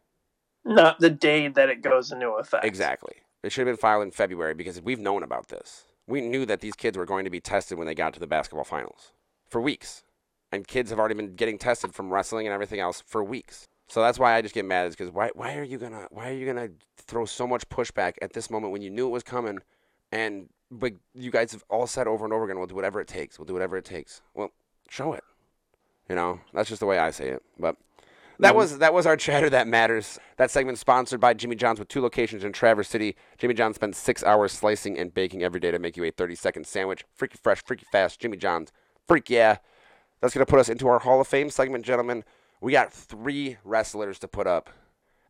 [0.64, 2.64] Not the day that it goes into effect.
[2.64, 3.14] Exactly.
[3.42, 5.84] It should have been filed in February because we've known about this.
[6.09, 8.26] We knew that these kids were going to be tested when they got to the
[8.26, 9.12] basketball finals
[9.49, 10.03] for weeks.
[10.51, 13.68] And kids have already been getting tested from wrestling and everything else for weeks.
[13.88, 16.30] So that's why I just get mad is because why, why are you gonna why
[16.30, 19.22] are you gonna throw so much pushback at this moment when you knew it was
[19.22, 19.61] coming
[20.11, 23.08] and but you guys have all said over and over again, we'll do whatever it
[23.08, 23.38] takes.
[23.38, 24.22] We'll do whatever it takes.
[24.34, 24.50] Well,
[24.88, 25.24] show it.
[26.08, 27.42] You know, that's just the way I say it.
[27.58, 27.76] But
[28.38, 30.18] that was that was our chatter that matters.
[30.36, 33.16] That segment sponsored by Jimmy John's with two locations in Traverse City.
[33.38, 36.34] Jimmy John's spends six hours slicing and baking every day to make you a 30
[36.34, 37.04] second sandwich.
[37.14, 38.20] Freaky fresh, freaky fast.
[38.20, 38.72] Jimmy John's,
[39.06, 39.58] freak yeah.
[40.20, 42.24] That's gonna put us into our Hall of Fame segment, gentlemen.
[42.60, 44.70] We got three wrestlers to put up,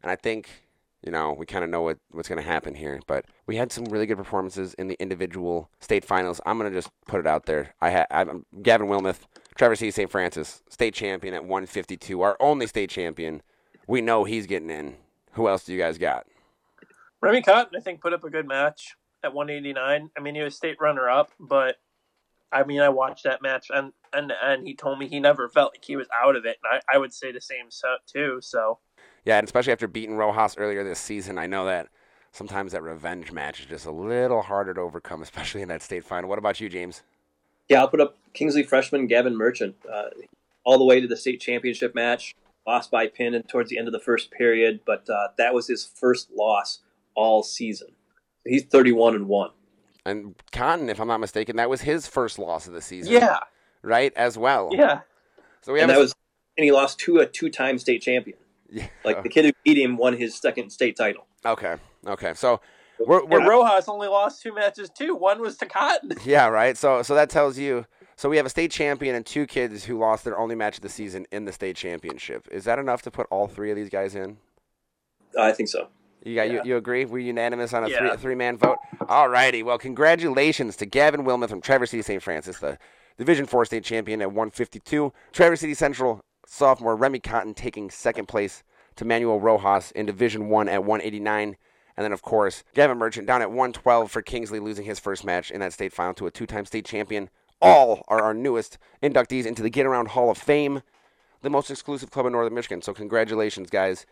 [0.03, 0.66] and I think
[1.03, 3.01] you know, we kind of know what, what's going to happen here.
[3.07, 6.41] But we had some really good performances in the individual state finals.
[6.47, 7.75] I'm going to just put it out there.
[7.81, 9.21] I had I'm Gavin Wilmoth,
[9.57, 10.11] Traverse City St.
[10.11, 13.43] Francis, state champion at 152, our only state champion.
[13.87, 14.97] We know he's getting in.
[15.33, 16.27] Who else do you guys got?
[17.21, 20.11] Remy Cotton, I think, put up a good match at 189.
[20.17, 21.77] I mean, he was state runner up, but
[22.53, 25.73] I mean, I watched that match and and and he told me he never felt
[25.75, 28.39] like he was out of it, and I, I would say the same so, too.
[28.41, 28.79] So
[29.27, 31.89] Yeah, and especially after beating Rojas earlier this season, I know that
[32.33, 36.05] sometimes that revenge match is just a little harder to overcome, especially in that state
[36.05, 36.31] final.
[36.31, 37.03] What about you, James?
[37.69, 40.11] Yeah, I'll put up Kingsley freshman Gavin Merchant uh,
[40.65, 42.35] all the way to the state championship match.
[42.67, 45.85] Lost by pin towards the end of the first period, but uh, that was his
[45.85, 46.81] first loss
[47.15, 47.89] all season.
[48.45, 49.51] He's 31 and 1.
[50.05, 53.13] And Cotton, if I'm not mistaken, that was his first loss of the season.
[53.13, 53.39] yeah,
[53.83, 54.71] Right, as well.
[54.73, 55.01] yeah,
[55.63, 56.15] So we have And a- that was
[56.59, 58.39] and he lost to a two-time state champion.
[58.71, 58.87] Yeah.
[59.05, 61.27] Like the kid who beat him won his second state title.
[61.45, 61.77] Okay.
[62.07, 62.35] Okay.
[62.35, 62.61] So
[62.99, 65.15] we're, we're and Rojas only lost two matches too.
[65.15, 66.13] One was to Cotton.
[66.25, 66.77] yeah, right.
[66.77, 67.87] So so that tells you
[68.17, 70.83] so we have a state champion and two kids who lost their only match of
[70.83, 72.49] the season in the state championship.
[72.51, 74.39] Is that enough to put all three of these guys in?
[75.39, 75.89] I think so.
[76.25, 76.55] You got Yeah.
[76.65, 77.05] you, you agree?
[77.05, 77.99] We're unanimous on a Yeah.
[77.99, 78.79] three three man vote.
[79.09, 79.63] All righty.
[79.63, 82.23] Well, congratulations to Gavin Wilmoth from Traverse City St.
[82.23, 82.79] Francis, the
[83.19, 85.13] Division Four state champion at 152.
[85.33, 88.63] Traverse City Central sophomore Remy Cotton taking second place
[88.97, 91.57] to Manuel Rojas in Division One at 189.
[91.97, 95.51] And then, of course, Gavin Merchant down at 112 for Kingsley, losing his first match
[95.51, 97.31] in that state final to a two time state champion.
[97.61, 100.83] All are our newest inductees into the Get Around Hall of Fame,
[101.43, 102.83] the most exclusive club in Northern Michigan.
[102.83, 104.05] So, congratulations, guys.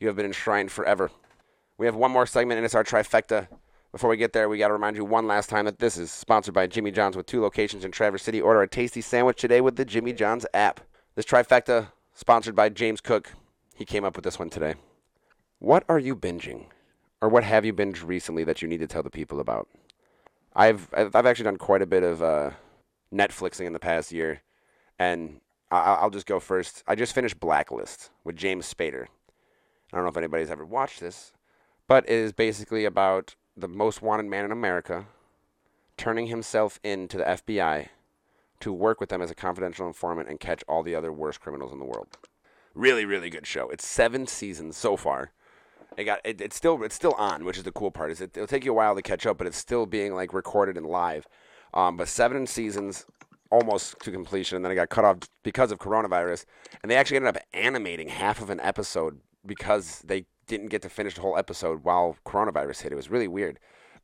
[0.00, 1.10] You have been enshrined forever.
[1.76, 3.48] We have one more segment, and it's our trifecta.
[3.92, 6.10] Before we get there, we got to remind you one last time that this is
[6.10, 8.40] sponsored by Jimmy John's with two locations in Traverse City.
[8.40, 10.80] Order a tasty sandwich today with the Jimmy John's app.
[11.18, 13.32] This trifecta, sponsored by James Cook.
[13.74, 14.76] He came up with this one today.
[15.58, 16.66] What are you binging?
[17.20, 19.66] Or what have you binged recently that you need to tell the people about?
[20.54, 22.50] I've I've actually done quite a bit of uh,
[23.12, 24.42] Netflixing in the past year,
[24.96, 25.40] and
[25.72, 26.84] I'll just go first.
[26.86, 29.06] I just finished Blacklist with James Spader.
[29.92, 31.32] I don't know if anybody's ever watched this,
[31.88, 35.06] but it is basically about the most wanted man in America
[35.96, 37.88] turning himself in to the FBI
[38.60, 41.72] to work with them as a confidential informant and catch all the other worst criminals
[41.72, 42.08] in the world.
[42.74, 43.68] Really, really good show.
[43.70, 45.32] It's seven seasons so far.
[45.96, 48.10] It got it, it's still it's still on, which is the cool part.
[48.10, 50.32] Is it, it'll take you a while to catch up, but it's still being like
[50.32, 51.26] recorded and live.
[51.74, 53.04] Um, but seven seasons,
[53.50, 56.44] almost to completion, and then it got cut off because of coronavirus.
[56.82, 60.88] And they actually ended up animating half of an episode because they didn't get to
[60.88, 62.92] finish the whole episode while coronavirus hit.
[62.92, 63.58] It was really weird.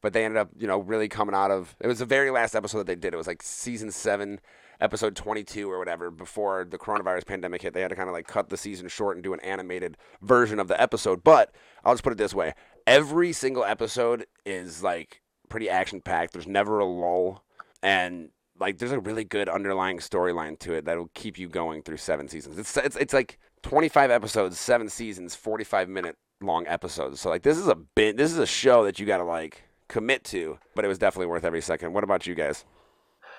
[0.04, 2.54] But they ended up, you know, really coming out of it was the very last
[2.54, 3.14] episode that they did.
[3.14, 4.38] It was like season seven,
[4.78, 7.72] episode twenty-two or whatever, before the coronavirus pandemic hit.
[7.72, 10.60] They had to kind of like cut the season short and do an animated version
[10.60, 11.24] of the episode.
[11.24, 11.54] But
[11.86, 12.52] I'll just put it this way:
[12.86, 16.34] every single episode is like pretty action packed.
[16.34, 17.42] There's never a lull,
[17.82, 18.28] and
[18.60, 22.28] like there's a really good underlying storyline to it that'll keep you going through seven
[22.28, 22.58] seasons.
[22.58, 27.22] It's it's it's like 25 episodes, seven seasons, 45 minute long episodes.
[27.22, 29.62] So like this is a bit this is a show that you got to like
[29.94, 31.92] commit to, but it was definitely worth every second.
[31.92, 32.64] What about you guys?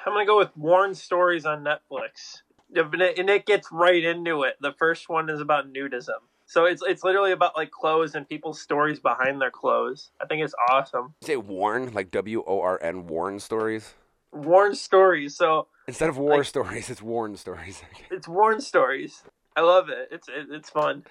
[0.06, 4.04] I'm gonna go with Worn Stories on Netflix, Yeah, but it- and it gets right
[4.04, 4.56] into it.
[4.62, 8.62] The first one is about nudism, so it's it's literally about like clothes and people's
[8.62, 10.12] stories behind their clothes.
[10.22, 11.14] I think it's awesome.
[11.22, 13.94] You say Warren, like W O R N Warren stories.
[14.32, 17.82] Warren Stories, so Instead of war Like- stories, it's Warren stories.
[18.10, 19.24] it's Warren Stories.
[19.56, 20.08] I love it.
[20.12, 21.04] It's it, it's fun.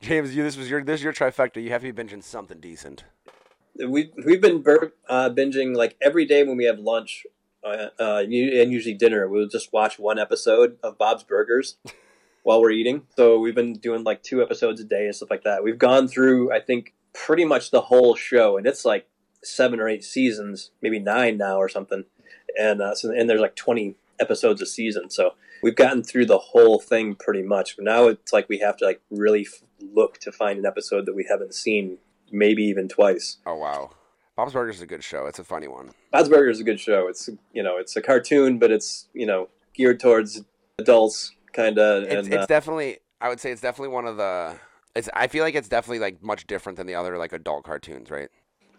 [0.00, 1.62] James, you this was your this is your trifecta.
[1.62, 3.04] You have to be binging something decent.
[3.86, 7.26] We we've been bur- uh, binging like every day when we have lunch,
[7.64, 9.28] uh, uh, and usually dinner.
[9.28, 11.76] We'll just watch one episode of Bob's Burgers
[12.42, 13.02] while we're eating.
[13.16, 15.62] So we've been doing like two episodes a day and stuff like that.
[15.62, 19.06] We've gone through, I think, pretty much the whole show, and it's like
[19.42, 22.04] seven or eight seasons, maybe nine now or something.
[22.58, 26.38] And uh, so and there's like twenty episodes a season, so we've gotten through the
[26.38, 27.76] whole thing pretty much.
[27.76, 29.46] But now it's like we have to like really
[29.80, 31.98] look to find an episode that we haven't seen,
[32.32, 33.38] maybe even twice.
[33.46, 33.90] Oh wow,
[34.36, 35.26] Bob's Burgers is a good show.
[35.26, 35.90] It's a funny one.
[36.12, 37.08] Bob's Burgers is a good show.
[37.08, 40.42] It's you know it's a cartoon, but it's you know geared towards
[40.78, 42.04] adults, kind of.
[42.04, 44.56] It's, And it's uh, definitely I would say it's definitely one of the.
[44.94, 48.10] It's I feel like it's definitely like much different than the other like adult cartoons,
[48.10, 48.28] right?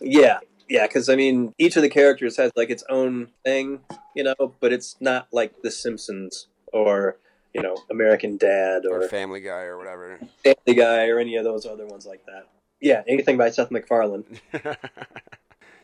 [0.01, 0.39] yeah,
[0.69, 3.79] yeah, because I mean each of the characters has like its own thing,
[4.15, 7.17] you know, but it's not like The Simpsons or
[7.53, 10.19] you know American Dad Or or Family Guy or whatever.
[10.43, 12.47] Family Guy or any of those other ones like that.
[12.81, 14.23] Yeah, anything by Seth MacFarlane.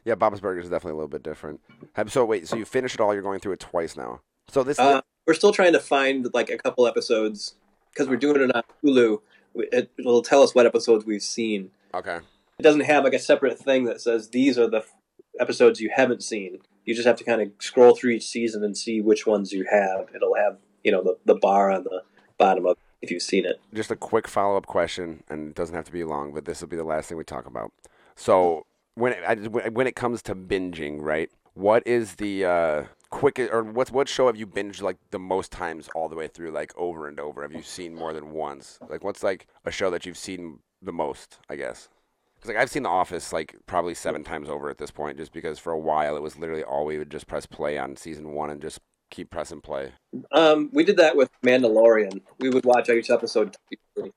[0.06, 1.60] yeah, Bob's Burgers is definitely a little bit different.
[2.08, 3.14] So wait, so you finished it all?
[3.14, 4.22] You're going through it twice now.
[4.50, 7.56] So this Uh, we're still trying to find like a couple episodes
[7.92, 9.22] because we're doing it on Hulu.
[9.56, 11.72] It, it'll tell us what episodes we've seen.
[11.94, 12.18] okay.
[12.60, 14.94] it doesn't have like a separate thing that says these are the f-
[15.40, 16.60] episodes you haven't seen.
[16.86, 19.66] You just have to kind of scroll through each season and see which ones you
[19.72, 20.08] have.
[20.16, 22.04] It'll have you know the, the bar on the
[22.38, 23.62] bottom of if you've seen it.
[23.74, 26.62] Just a quick follow up question, and it doesn't have to be long, but this
[26.62, 27.72] will be the last thing we talk about.
[28.16, 31.30] So when it, when it comes to binging, right?
[31.54, 35.52] What is the uh, quickest, or what's what show have you binged like the most
[35.52, 37.44] times all the way through, like over and over?
[37.44, 38.78] Have you seen more than once?
[38.90, 41.38] Like, what's like a show that you've seen the most?
[41.50, 41.88] I guess.
[42.36, 45.32] Because like I've seen The Office like probably seven times over at this point, just
[45.32, 48.32] because for a while it was literally all we would just press play on season
[48.32, 48.80] one and just
[49.10, 49.94] keep pressing play.
[50.32, 52.22] Um, we did that with Mandalorian.
[52.40, 53.56] We would watch each episode.
[53.96, 54.12] We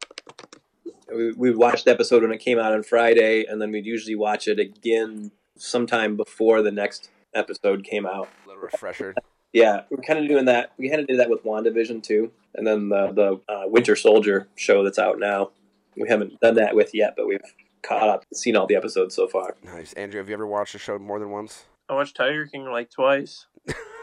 [1.08, 4.14] we would watch the episode when it came out on Friday, and then we'd usually
[4.14, 8.28] watch it again sometime before the next episode came out.
[8.44, 9.14] A little refresher.
[9.52, 10.72] Yeah, we're kind of doing that.
[10.76, 14.48] We kind of did that with WandaVision too, and then the the uh, Winter Soldier
[14.56, 15.50] show that's out now.
[15.96, 17.40] We haven't done that with yet, but we've
[17.82, 19.56] caught up, seen all the episodes so far.
[19.62, 20.20] nice, Andrew.
[20.20, 21.64] Have you ever watched a show more than once?
[21.88, 23.46] I watched Tiger King like twice.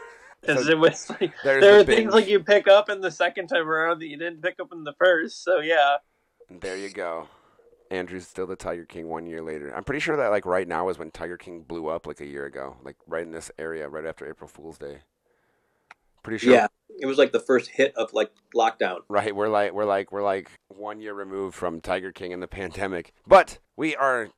[0.46, 3.00] Because So it was like there's there the are things like you pick up in
[3.00, 5.42] the second time around that you didn't pick up in the first.
[5.44, 5.96] So yeah,
[6.50, 7.28] There you go.
[7.90, 9.74] Andrew's still the Tiger King one year later.
[9.74, 12.26] I'm pretty sure that like right now is when Tiger King blew up like a
[12.26, 14.98] year ago, like right in this area, right after April Fool's Day.
[16.22, 16.52] Pretty sure.
[16.52, 16.66] Yeah,
[16.98, 18.98] it was like the first hit of like lockdown.
[19.08, 19.34] Right.
[19.34, 23.12] We're like we're like we're like one year removed from Tiger King and the pandemic,
[23.26, 24.30] but we are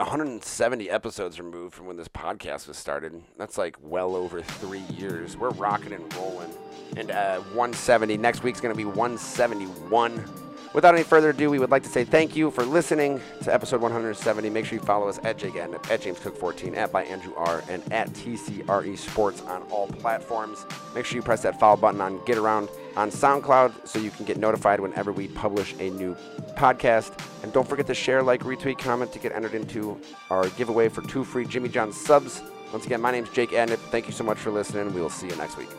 [0.00, 3.22] 170 episodes removed from when this podcast was started.
[3.36, 5.36] That's like well over three years.
[5.36, 6.50] We're rocking and rolling.
[6.96, 10.24] And uh, 170 next week's going to be 171.
[10.72, 13.82] Without any further ado, we would like to say thank you for listening to episode
[13.82, 14.48] 170.
[14.48, 17.62] Make sure you follow us at Jake at James Cook 14, at by Andrew R,
[17.68, 20.64] and at TCRE Sports on all platforms.
[20.94, 24.24] Make sure you press that follow button on Get Around on SoundCloud so you can
[24.24, 26.16] get notified whenever we publish a new
[26.56, 27.12] podcast.
[27.42, 31.02] And don't forget to share, like, retweet, comment to get entered into our giveaway for
[31.02, 32.42] two free Jimmy John subs.
[32.72, 33.78] Once again, my name's Jake Adnip.
[33.90, 34.94] Thank you so much for listening.
[34.94, 35.70] We will see you next week.